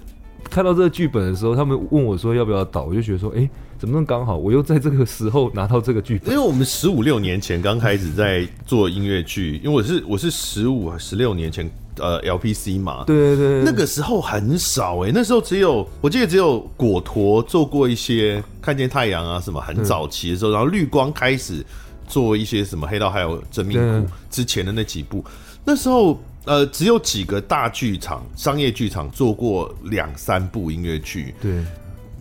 [0.51, 6.34] 看到这个剧本的时候，他们问我说要不要导，我就觉得说，哎，怎么能刚好我又在这个时候拿到这个剧本？
[6.34, 21.64] 因为我们十五六年前刚开始在做音乐剧，因为我是我是十五十六年前呃 LPC 嘛，对对对，那个时候很少哎，那时候只有我记得只有果陀做过一些看见太阳啊什么，很早期的时候，然后绿光开始。
[22.09, 25.25] 做一些什么黑道还有真命苦之前的那几部，
[25.65, 31.65] 那时候呃只有几个大剧场商业剧场做过两三部音乐剧，对，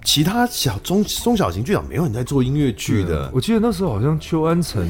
[0.04, 3.32] 其他小中中小型剧场没有人在做音乐剧的。
[3.34, 4.88] 我记得那时候好像邱安成。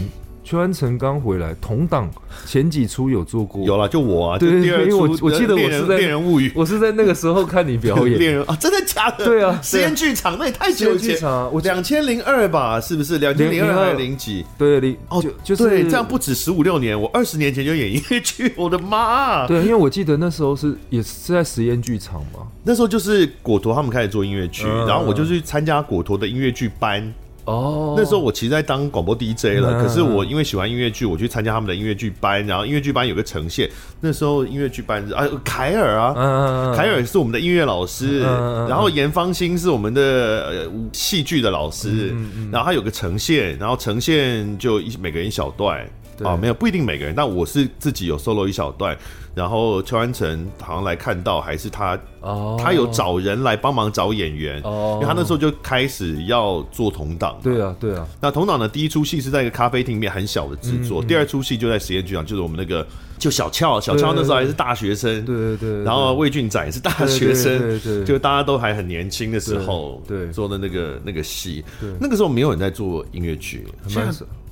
[0.47, 2.09] 邱安成刚回来，同档
[2.45, 9.25] 前几出有做过，有了就我啊，对，对，对，因为我我记得我是在《恋人物语》，我是在那个时候看你表演， 恋人啊，真的假的？
[9.25, 11.21] 对啊，实验剧场那也太久以前，
[11.51, 13.17] 我两千零二吧，是不是？
[13.17, 14.45] 两千零二还是零几？
[14.57, 19.45] 对零哦，就是对，这样不止十五六年，我二十年前就演音乐剧，我的妈！
[19.47, 27.13] 对，因为我记得那时候是也是在实验剧场嘛，那时候就是果陀他们开始做音乐剧，然后我就去参加果陀的音乐剧班。
[27.47, 33.69] 哦，那时候我其实在当广播 DJ 了，可是我因为喜欢音乐剧，我去参加他们的音乐剧班，然后音乐剧班有个呈现，
[34.01, 38.19] 那时候音乐剧班啊，凯尔啊，凯尔是我们的音乐老师，
[38.67, 42.13] 然后严芳心是我们的戏剧的老师，
[42.51, 45.87] 然后他有个呈现，然后呈现就一每个人一小段。
[46.23, 48.97] 啊，没有不一定每个人，但我是自己有 solo 一小段，
[49.37, 52.59] 然后邱安成好像来看到，还是他，oh.
[52.59, 54.95] 他有找人来帮忙找演员，oh.
[54.95, 57.37] 因为他那时候就开始要做同档。
[57.43, 58.03] 对啊，对啊。
[58.19, 62.83] 那同档的第一出戏是在一个咖啡厅里面很小的制作，嗯、第二出戏就在实验剧场，就是我们那个
[63.19, 65.83] 就小俏，小俏那时候还是大学生，对对对。
[65.83, 71.63] 然后魏俊展也是大学生，对对，就大家都还很年轻的时候，对做的那个那个戏，
[71.99, 73.67] 那个时候没有人在做音乐剧，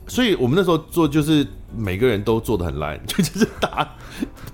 [0.08, 1.46] 所以我们那时候做就是
[1.76, 3.88] 每个人都做的很烂，就 就是打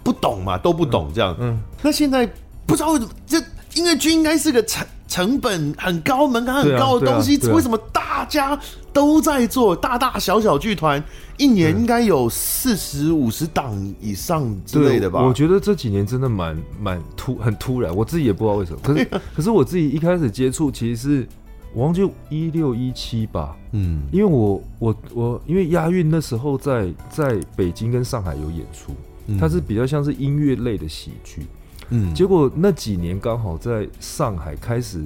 [0.04, 1.36] 不懂嘛，都不懂这样。
[1.40, 2.26] 嗯，那现在
[2.66, 3.38] 不知道为什么这
[3.76, 8.58] 音乐剧应该是个成成本很高、门槛很高的东西，为什么大家
[8.94, 9.76] 都在做？
[9.76, 11.04] 大大小小剧团
[11.38, 15.22] 一年应该有四十五十档以上之类的吧？
[15.22, 18.80] 我觉得这几年真的蛮蛮突很突然，我自己也不知道为什么。
[18.82, 21.28] 可是可是我自己一开始接触其实是。
[21.74, 28.94] 我忘记一六一七吧，嗯，因为我我我因为押韵那时候在在北京跟上海有演出，
[29.28, 31.44] 嗯、它是比较像是音乐类的喜剧，
[31.90, 35.02] 嗯，结果那几年刚好在上海开始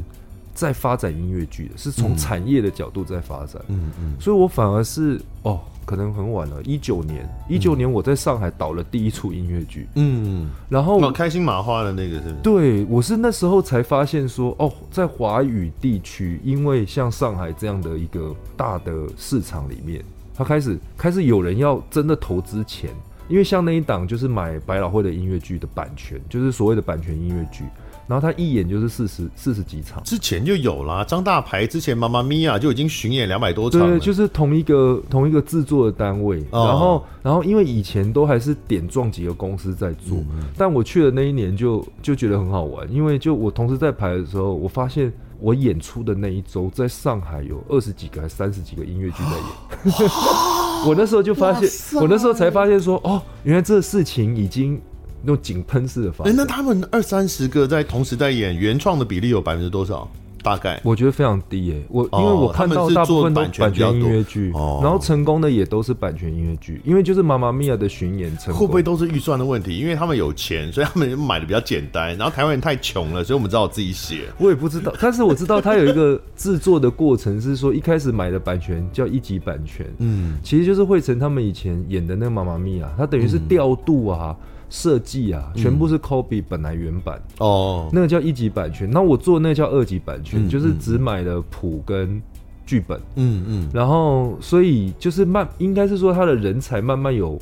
[0.53, 3.61] 在发展音乐剧的，是从产业的角度在发展。
[3.67, 9.87] 嗯嗯，所以我反而是哦，可能很晚了，一九年，一九年我在上海导了第一出音乐剧。
[9.95, 12.35] 嗯，然后开心麻花的那个是不是？
[12.41, 22.89] 对，我是那时候才发现说，哦，在华语地区，因为像上海这样的一个大的市场里面，他开始开始有人要真的投资钱，
[23.29, 27.63] 因为像那一档就是买百老汇的音乐剧的版权，就是所谓的版权音乐剧。
[28.07, 31.03] 然后他一演就是四十四十几场，之前就有啦。
[31.03, 33.87] 张大牌之前《妈妈咪呀》就已经巡演两百多场了。
[33.87, 36.39] 对，就是同一个同一个制作的单位。
[36.51, 50.09] 哦、然后，然后因为以前都还是点状几个公司在做，嗯、但我去的那一年就就觉得很好玩，因为就我同时在排的时候，我发现我演出的那一周在上海有二十几个还三十几个音乐剧在演。
[50.87, 54.79] 我那时候就发现，我那时候才发现说，哦，原来这事情已经。
[55.25, 56.33] 用井喷式的方式。
[56.33, 60.09] 哎，那他们二三十个在同时在演原创的比例有百分之多少？
[60.43, 61.83] 大概我觉得非常低诶。
[61.89, 66.79] 我因为我看到大部分都版权音乐剧，然后成功的也都是版权音乐剧。
[66.85, 69.75] 因为就是《妈妈咪呀》的巡演成功，会不会都是预算的问题？
[69.75, 72.15] 因为他们有钱，所以他们买的比较简单。
[72.15, 74.25] 然后台湾人太穷了，所以我们只好自己写。
[74.37, 84.37] 我也不知道， 但是我知道他有一个制作的过程，是说一开始买的版权叫一级版权，嗯，其实就是惠成他们以前演的那个《妈妈咪呀》，它等于是调度啊。
[84.69, 88.89] 设计啊，全部是 copy 本来原版哦，那个叫一级版权。
[88.89, 92.21] 那我做那个叫二级版权，就是只买了谱跟
[92.65, 93.69] 剧本，嗯嗯。
[93.73, 97.39] 然后，所以就是慢，应该是说他的人才慢慢有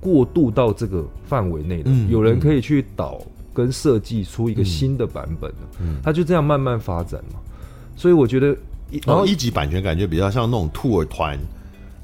[0.00, 3.20] 过渡到这个范围内的，有人可以去导
[3.54, 5.50] 跟设计出一个新的版本，
[5.80, 7.38] 嗯，他就这样慢慢发展嘛。
[7.94, 8.48] 所以我觉得，
[9.06, 11.38] 然后一级版权感觉比较像那种 tour 团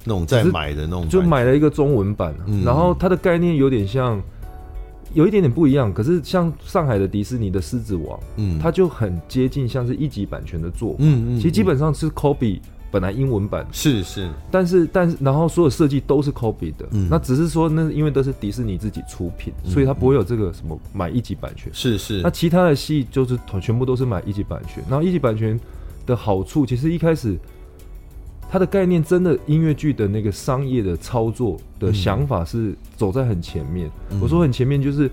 [0.05, 2.33] 那种在买的那种，就买了一个中文版，
[2.65, 4.23] 然后它的概念有点像。
[5.15, 12.61] 有一点点不一样，可是像上海的迪士尼的《狮子王》，嗯，它就很接近像是一级版权的作品，嗯嗯，其实基本上是 copy
[12.91, 25.59] 本来英文版，是是，但是但是然后所有设计都是 copy 的，嗯，那只是说那因为都是迪士尼自己出品，所以它不会有这个什么买一级版权，是是，那其他的戏就是全部都是买一级版权，然后一级版权
[26.05, 27.39] 的好处其实一开始。
[28.53, 33.91] 它的概念真的音乐剧的那个商业的操作的想法是走在很前面。
[34.11, 35.11] 嗯、我说很前面，就是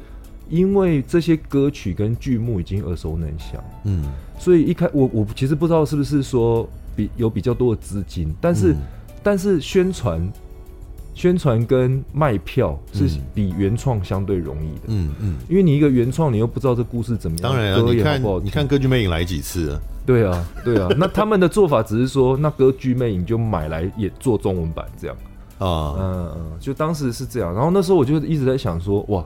[0.50, 4.04] 因为这些歌曲跟剧目已经耳熟能详，嗯，
[4.38, 6.68] 所以一开我我其实不知道是不是说
[6.98, 8.78] 比有比较多的资金，但是、嗯、
[9.24, 10.30] 但是宣传
[11.20, 19.82] 宣传跟卖票是比原创相对容易的，嗯嗯，因为你一个原创，你又不知道这故事怎么样，当然啊，你看你看歌剧魅影来几次啊。
[20.06, 25.18] 对啊，对啊， 那他们的做法只是说，那歌剧魅影就买来也做中文版这样。
[25.58, 27.54] 啊，嗯嗯，就当时是这样。
[27.54, 29.22] 然后那时候我就一直在想说，哇，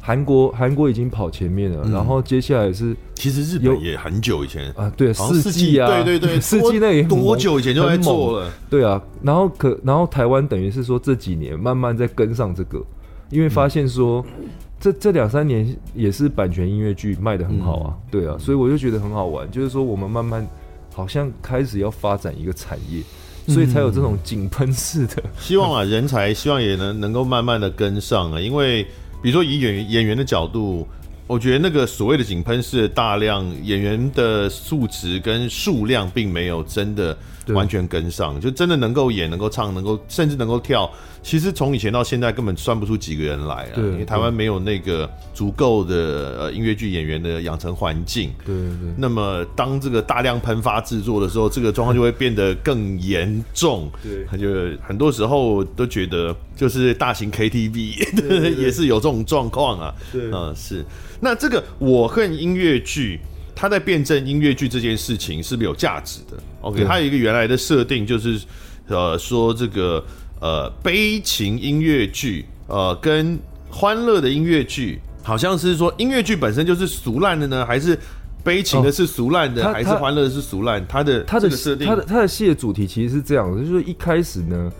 [0.00, 9.00] 韩国韩国已经跑前面了，嗯、然后接下来是其实日本也很久以前啊，对，四季啊，对对对， 四季那也多久以前就在做了，对啊。
[9.22, 12.84] 然后可然后台湾等于是说这几年慢慢在跟上这个，
[13.30, 14.24] 因为发现说。
[14.38, 14.48] 嗯
[14.80, 20.46] 这这两三年也是版权音乐剧卖的很好啊，嗯、对啊，所以我就觉得很好玩，就是说我们慢慢
[20.92, 23.02] 好像开始要发展一个产业，
[23.48, 25.30] 所以才有这种井喷式的、嗯。
[25.38, 28.82] 希望啊，人才希望也能能够慢慢的跟上啊，因为
[29.22, 30.86] 比如说以演员演员的角度，
[31.26, 37.16] 我觉得那个所谓的井喷式大量演员的素质跟数量并没有真的
[37.48, 40.90] 完全跟上，就真的能够演、能够唱、能够甚至能够跳。
[41.22, 48.30] 其实从以前到现在根本算不出几个人来啊，因为台湾没有那个足够的呃音乐剧演员的养成环境。
[48.44, 48.92] 对对。
[48.98, 53.90] 那么当这个大量喷发制作的时候，这个状况就会变得更严重。
[54.02, 54.26] 对。
[54.30, 54.48] 他就
[54.86, 59.94] 很多时候都觉得，就是大型 KTV 也是有这种状况啊。
[60.12, 60.30] 对。
[60.30, 60.84] 嗯，是。
[61.20, 63.18] 那这个我恨音乐剧，
[63.54, 68.40] 它在辩证音乐剧这件事情是不是有价值的？OK，他有一个原来的设定，就是
[68.88, 70.04] 呃说这个。
[70.40, 73.38] 呃，悲情音乐剧，呃，跟
[73.70, 77.98] 欢乐的音乐剧，好像是说音乐剧本身就是俗烂的呢，还是
[78.42, 80.86] 悲情的是俗烂的，哦、还是欢乐的是俗烂？
[80.86, 84.70] 他的他的设定，他的他的戏的主题其实是这样的，就是说一开始呢，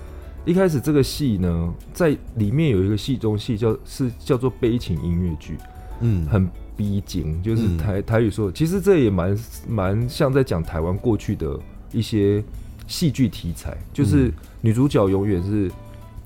[0.44, 5.56] 一开始这个戏呢，在里面有一个戏中戏叫是叫做悲情音乐剧，
[6.00, 6.46] 嗯，很
[6.76, 11.58] 逼真，就是台、嗯、台语说，其实这也蛮蛮像在讲台湾过去的
[11.92, 12.42] 一些
[12.86, 14.32] 戏剧题材，就是。
[14.64, 15.70] 女主角永远是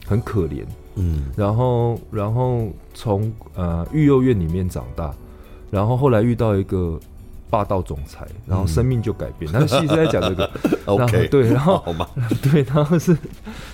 [0.06, 5.12] 很可怜，嗯，然后，然后从呃育幼院里面长大，
[5.72, 7.00] 然后后来遇到一个
[7.50, 9.50] 霸道总裁，然后生命就改变。
[9.52, 10.48] 那戏是在讲这个，
[10.86, 11.82] OK，对，然后
[12.40, 13.18] 对，然后是，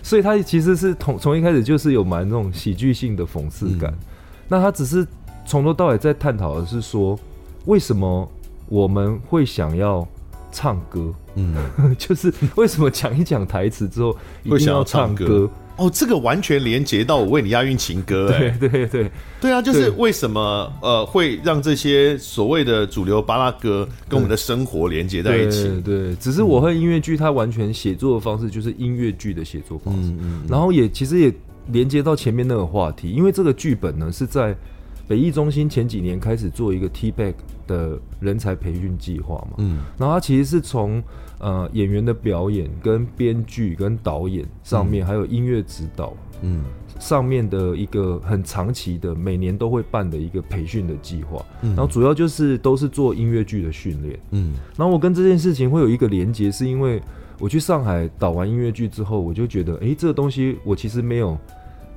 [0.02, 3.92] 所以他其实是从从一开始就是有蛮那种喜剧性的讽刺感。
[3.92, 3.98] 嗯、
[4.48, 5.06] 那他只是
[5.46, 7.18] 从头到尾在探讨的是说，
[7.66, 8.28] 为什么
[8.68, 10.06] 我们会想要
[10.50, 11.54] 唱歌，嗯，
[11.98, 15.48] 就是为什么讲一讲台词之后一定要唱歌？
[15.76, 19.10] 哦，这个完全连接到我为你押韵情歌， 哎，对对对，
[19.40, 25.64] 对啊，就是为什么呃会让这些所谓的主流巴拉歌跟我们的生活连接在一起？
[25.84, 31.34] 对，对，只是我和音乐剧它完全写作的方式就是音乐剧的写作方式，嗯嗯，然后也其实也
[31.72, 34.56] 连接到前面那个话题，因为这个剧本呢是在
[35.06, 37.34] 北艺中心前几年开始做一个 T-back
[37.66, 41.02] 的人才培训计划嘛，嗯，然后它其实是从。
[41.40, 46.62] 呃，演员的表演、跟编剧、跟导演上面，还有音乐指导，嗯，
[46.98, 51.44] 上面的一个很长期的，每年都会办的一个培训的计划。
[51.60, 54.18] 嗯然后主要就是都是做音乐剧的训练。
[54.30, 57.02] 嗯，然后我跟这件事情会有一个连接，是因为
[57.38, 61.36] 我去上海导完音乐剧之后，我就觉得，哎，这个东西我其实没有。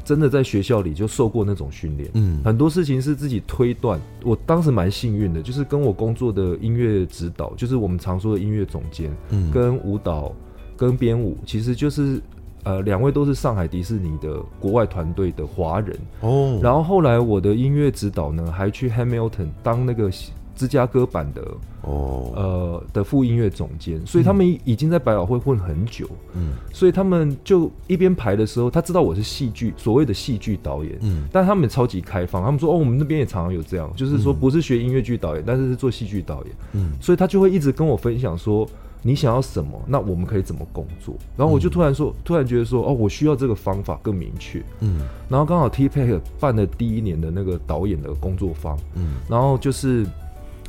[0.08, 4.00] 真的在学校里就受过那种训练，嗯，很多事情是自己推断。
[4.24, 10.34] 我当时蛮幸运的，就是跟我工作的音乐指导，就是我们常说的音乐总监，嗯，跟舞蹈、
[10.78, 12.22] 跟编舞，其实就是
[12.64, 16.58] 呃两位都是上海迪士尼的国外团队的华人哦。
[16.64, 20.10] 然后后来我的音乐指导呢，还去 Hamilton 当那个。
[20.58, 21.42] 芝加哥版的
[21.84, 38.68] 哦，呃的副音乐总监，所以他们已经在百老汇混很久，嗯，所以他们就一边排的时候，他知道我是戏剧所谓的戏剧导演，嗯，但他们超级开放，他们说哦，我们那边也常常有这样，就是说不是学音乐剧导演，但是是做戏剧导演，嗯，所以他就会一直跟我分享说，
[39.04, 50.06] 你想要什么，那我们可以怎么工作，然后我就突然说，突然觉得说，哦，我需要这个方法更明确，嗯，然后刚好 T-Pack 办了第一年的那个导演的工作坊，嗯，然后就是。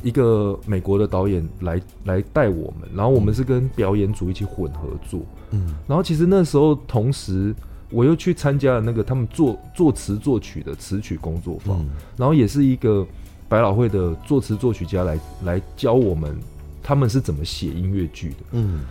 [0.01, 5.21] 一个美国的导演来来带我们，然后我们是跟表演组一起混合作，
[5.51, 7.53] 嗯，然后其实那时候同时
[7.91, 13.05] 我又去参加了那个他们作作词作曲的词曲工作坊，嗯，然后也是一个
[13.47, 16.37] 百老汇的作词作曲家来来教我们
[16.81, 18.81] 他们是怎么写音乐剧的，嗯，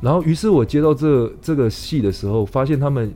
[0.00, 3.12] 然后于是我接到这这个戏的时候，发现他们。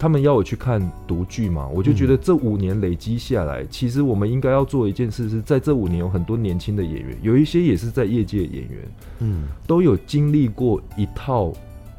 [0.00, 8.78] 他们要我去看独剧嘛，我就觉得这五年累积下来，其实我们应该要做一件事，是在这五年有很多年轻的演员，有一些也是在业界的演员，
[9.18, 11.52] 嗯，都有经历过一套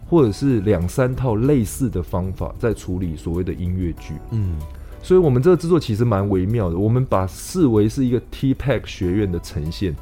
[0.10, 4.57] 或者是两三套类似的方法在处理所谓的音乐剧，嗯，
[5.03, 9.95] 所以我们这个制作其实蛮微妙的，我们把视为是一个 T-Pack 学院的呈现，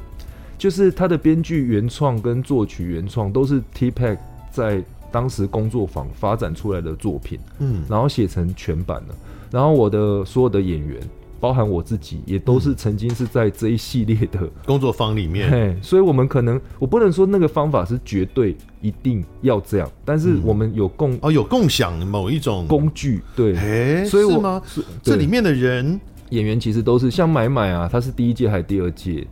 [0.56, 4.16] 就是他的编剧原创跟作曲原创都是 T-Pack
[4.50, 4.82] 在。
[5.10, 9.14] 当时工作坊发展出来的作品，嗯，然后写成全版的，
[9.50, 11.00] 然后我的所有的演员，
[11.40, 24.62] 包含我自己，也都是曾经是在这一系列的工作坊里面，嘿，所以我们可能我不能说那个方法是绝对一定要这样，但是我们有共哦有共享某一种工具，对，哎，所以我吗？
[25.02, 26.00] 这里面的人？
[26.30, 29.26] 演员其实都是像买买啊，他是第一届还是第二届？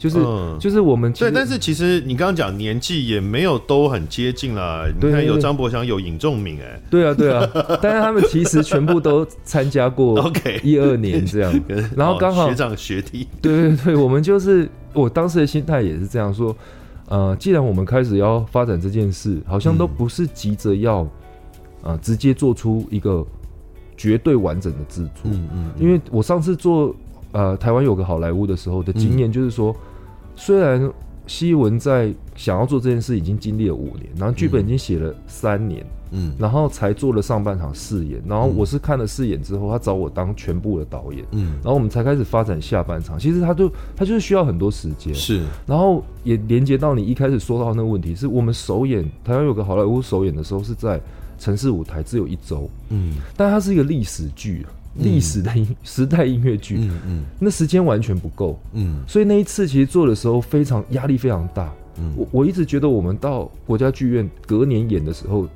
[0.00, 4.86] 就是、嗯、就是我们对，但是其实你刚刚讲年纪也没有都很接近啦。
[4.98, 7.46] 你看有张博祥，有尹仲明，哎，对啊对啊，
[7.82, 11.52] 但是他们其实全部都参加过，OK，一二年这样，
[11.94, 16.56] 然后刚好学长学弟，对对对，我们就是我当时的心态也是这样说，
[17.10, 21.06] 呃，既然我们开始要发展这件事，好像都不是急着要、
[21.82, 23.22] 呃、直接做出一个
[23.98, 26.96] 绝对完整的制作，嗯嗯，因为我上次做
[27.32, 29.76] 呃台湾有个好莱坞的时候的经验就是说。
[30.40, 30.90] 虽然
[31.26, 43.18] 希文在想要做这件事已经经历了五年，然后剧本已经写了三年，嗯，然后才做了上半场试演，然后我是看了试演之后，他找我当全部的导演，嗯，然后我们才开始发展下半场。
[43.18, 50.98] 其实他就他就是需要很多时间，是，然后也连接到你一开始说到那个问题，是我们首演台湾有个好莱坞首演的时候是在
[51.38, 54.72] 城市舞台，只有一周，嗯，但它是一个历史剧啊。
[55.02, 65.48] 历史的音时代音乐剧，嗯嗯，那时间完全不够，嗯，所以那一次其实做的时候非常压力非常大，嗯，我我一直觉得我们到国家剧院隔年演的时候，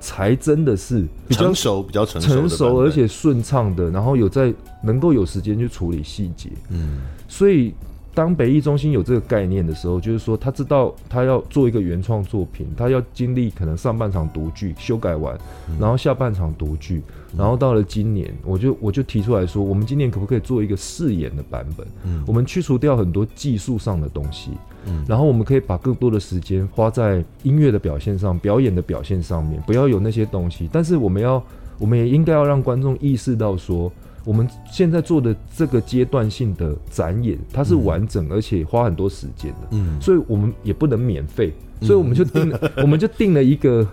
[0.00, 4.52] 才真的是比较成熟，比较成熟，成熟而且顺畅的，然后有在
[4.82, 6.98] 能够有时间去处理细节，嗯，
[7.28, 7.74] 所以。
[8.16, 15.38] 当北艺中心有这个概念的时候，就是说他知道他要做一个原创作品，他要经历可能上半场读剧修改完，
[15.78, 17.02] 然后下半场读剧，
[17.36, 21.86] 然后到了今年，我就我就提出来说，我们今年可不可以做一个试演的版本？
[22.04, 24.50] 嗯，我们去除掉很多技术上的东西，
[24.86, 30.68] 嗯，然后我们可以把更多的时间花在音乐的表现上、表演的表现上面，不要有那些东西。
[30.72, 31.42] 但是我们要，
[31.78, 33.92] 我们也应该要让观众意识到说。
[34.24, 43.86] 我们现在做的这个阶段性的展演，它是完整而且花很多时间的，嗯，所以我们也不能免费，所以我们就定了， 我们就定了一个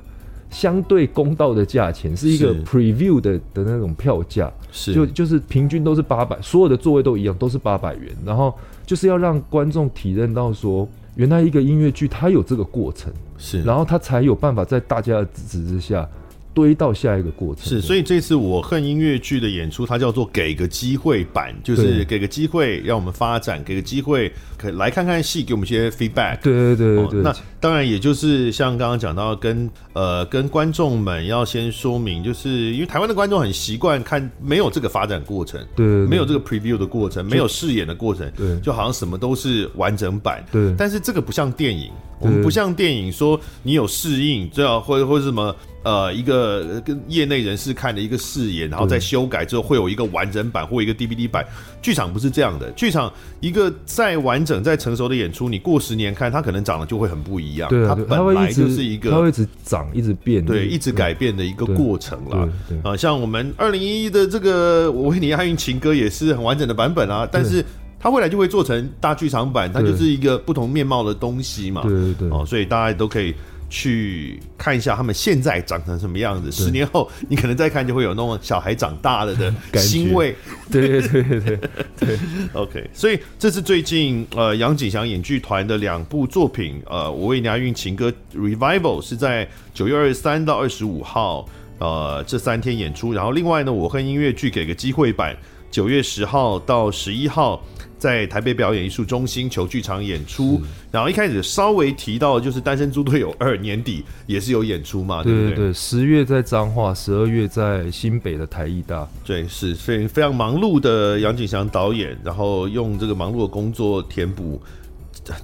[0.53, 4.93] 相对公道的价钱，是一个 preview 的的那种票价，是。
[4.93, 8.53] 就就是平均都是八百，所有的座位都一样，都是八百元，然后
[8.85, 16.07] 就是要让观众体认到说，原来一个音乐剧它有这个过程，是，然后它才有办法在大家的支持之下。
[16.53, 26.39] 堆到下一个过程是，所以这次我恨音乐剧的演出，它叫做给个机会版，就是给个机会让我们发展，给个机会可来看看戏，给我们一些 feedback。
[26.41, 27.21] 对对对对，对、哦。
[27.23, 40.45] 那当然，也就是像刚刚讲到跟，跟呃跟观众们要先说明，就是因为台湾的观众很习惯看没有这个发展过程，对，没有这个 preview 的过程，没有试演的过程，对，就好像什么都是完整版。
[40.51, 45.55] 对，但是这个不像电影，我们不像电影说你有适应，最好或者或者什么。
[45.83, 51.45] 呃，一个跟业内人士看的一个视野，然后再修改之后会有一个完整版或一个 DVD 版。
[51.81, 53.11] 剧场不是这样的，剧场
[53.41, 57.69] 一个再完整、再成熟的演出，你过十年看，它可能长得就会很不一样。
[57.69, 62.47] 对，它本来就是一个，它会一直长、一直变，对，一直改变的一个过程啦。
[62.81, 67.61] 啊，像我们二零一一的这个《我为你押韵情歌》也是很完整的版本啊，但是
[67.99, 71.81] 它未来就会做成大剧场版，它就是一个不同面貌的东西嘛。
[71.81, 73.35] 对对对，哦，所以大家都可以。
[73.73, 79.51] 去看一下他们现在长成什么样子，十年后你可能再看就会有那种小孩长大了的
[79.81, 80.35] 欣慰。
[80.71, 81.59] 对对对对对，
[81.99, 82.19] 对，
[82.53, 82.87] OK。
[82.93, 93.11] 所以这是最近呃杨景祥演剧团的两部作品，呃，我为你押韵情歌 Revival 是在九月二十三到二十五号，呃，这三天演出。
[93.11, 95.35] 然后另外呢，我和音乐剧给个机会版，
[95.71, 97.59] 九月十号到十一号。
[98.03, 100.61] 在台北表演艺术中心球剧场演出，
[100.91, 105.55] 然后一开始稍微提到就是《单身猪队友二》年底也是有演出嘛，对不对？
[105.55, 109.07] 对，十月在彰化，十二月在新北的台艺大。
[109.23, 114.61] 对，是非非常忙碌的杨景祥导演，然后用这个忙碌的工作填补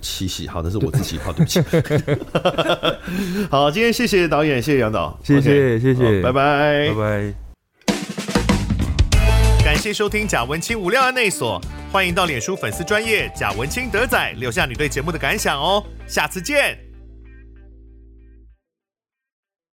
[0.02, 0.46] 七夕。
[0.46, 1.62] 好，那是我自己，好，对不起。
[3.50, 7.49] 好，今天谢谢导演，谢谢杨导，谢谢谢谢，拜拜，拜拜。
[9.80, 11.60] 谢收听贾文清无料案内所。
[11.90, 16.89] 欢迎到脸书粉丝专业贾文清德仔留下你对节目的感想哦，下次见。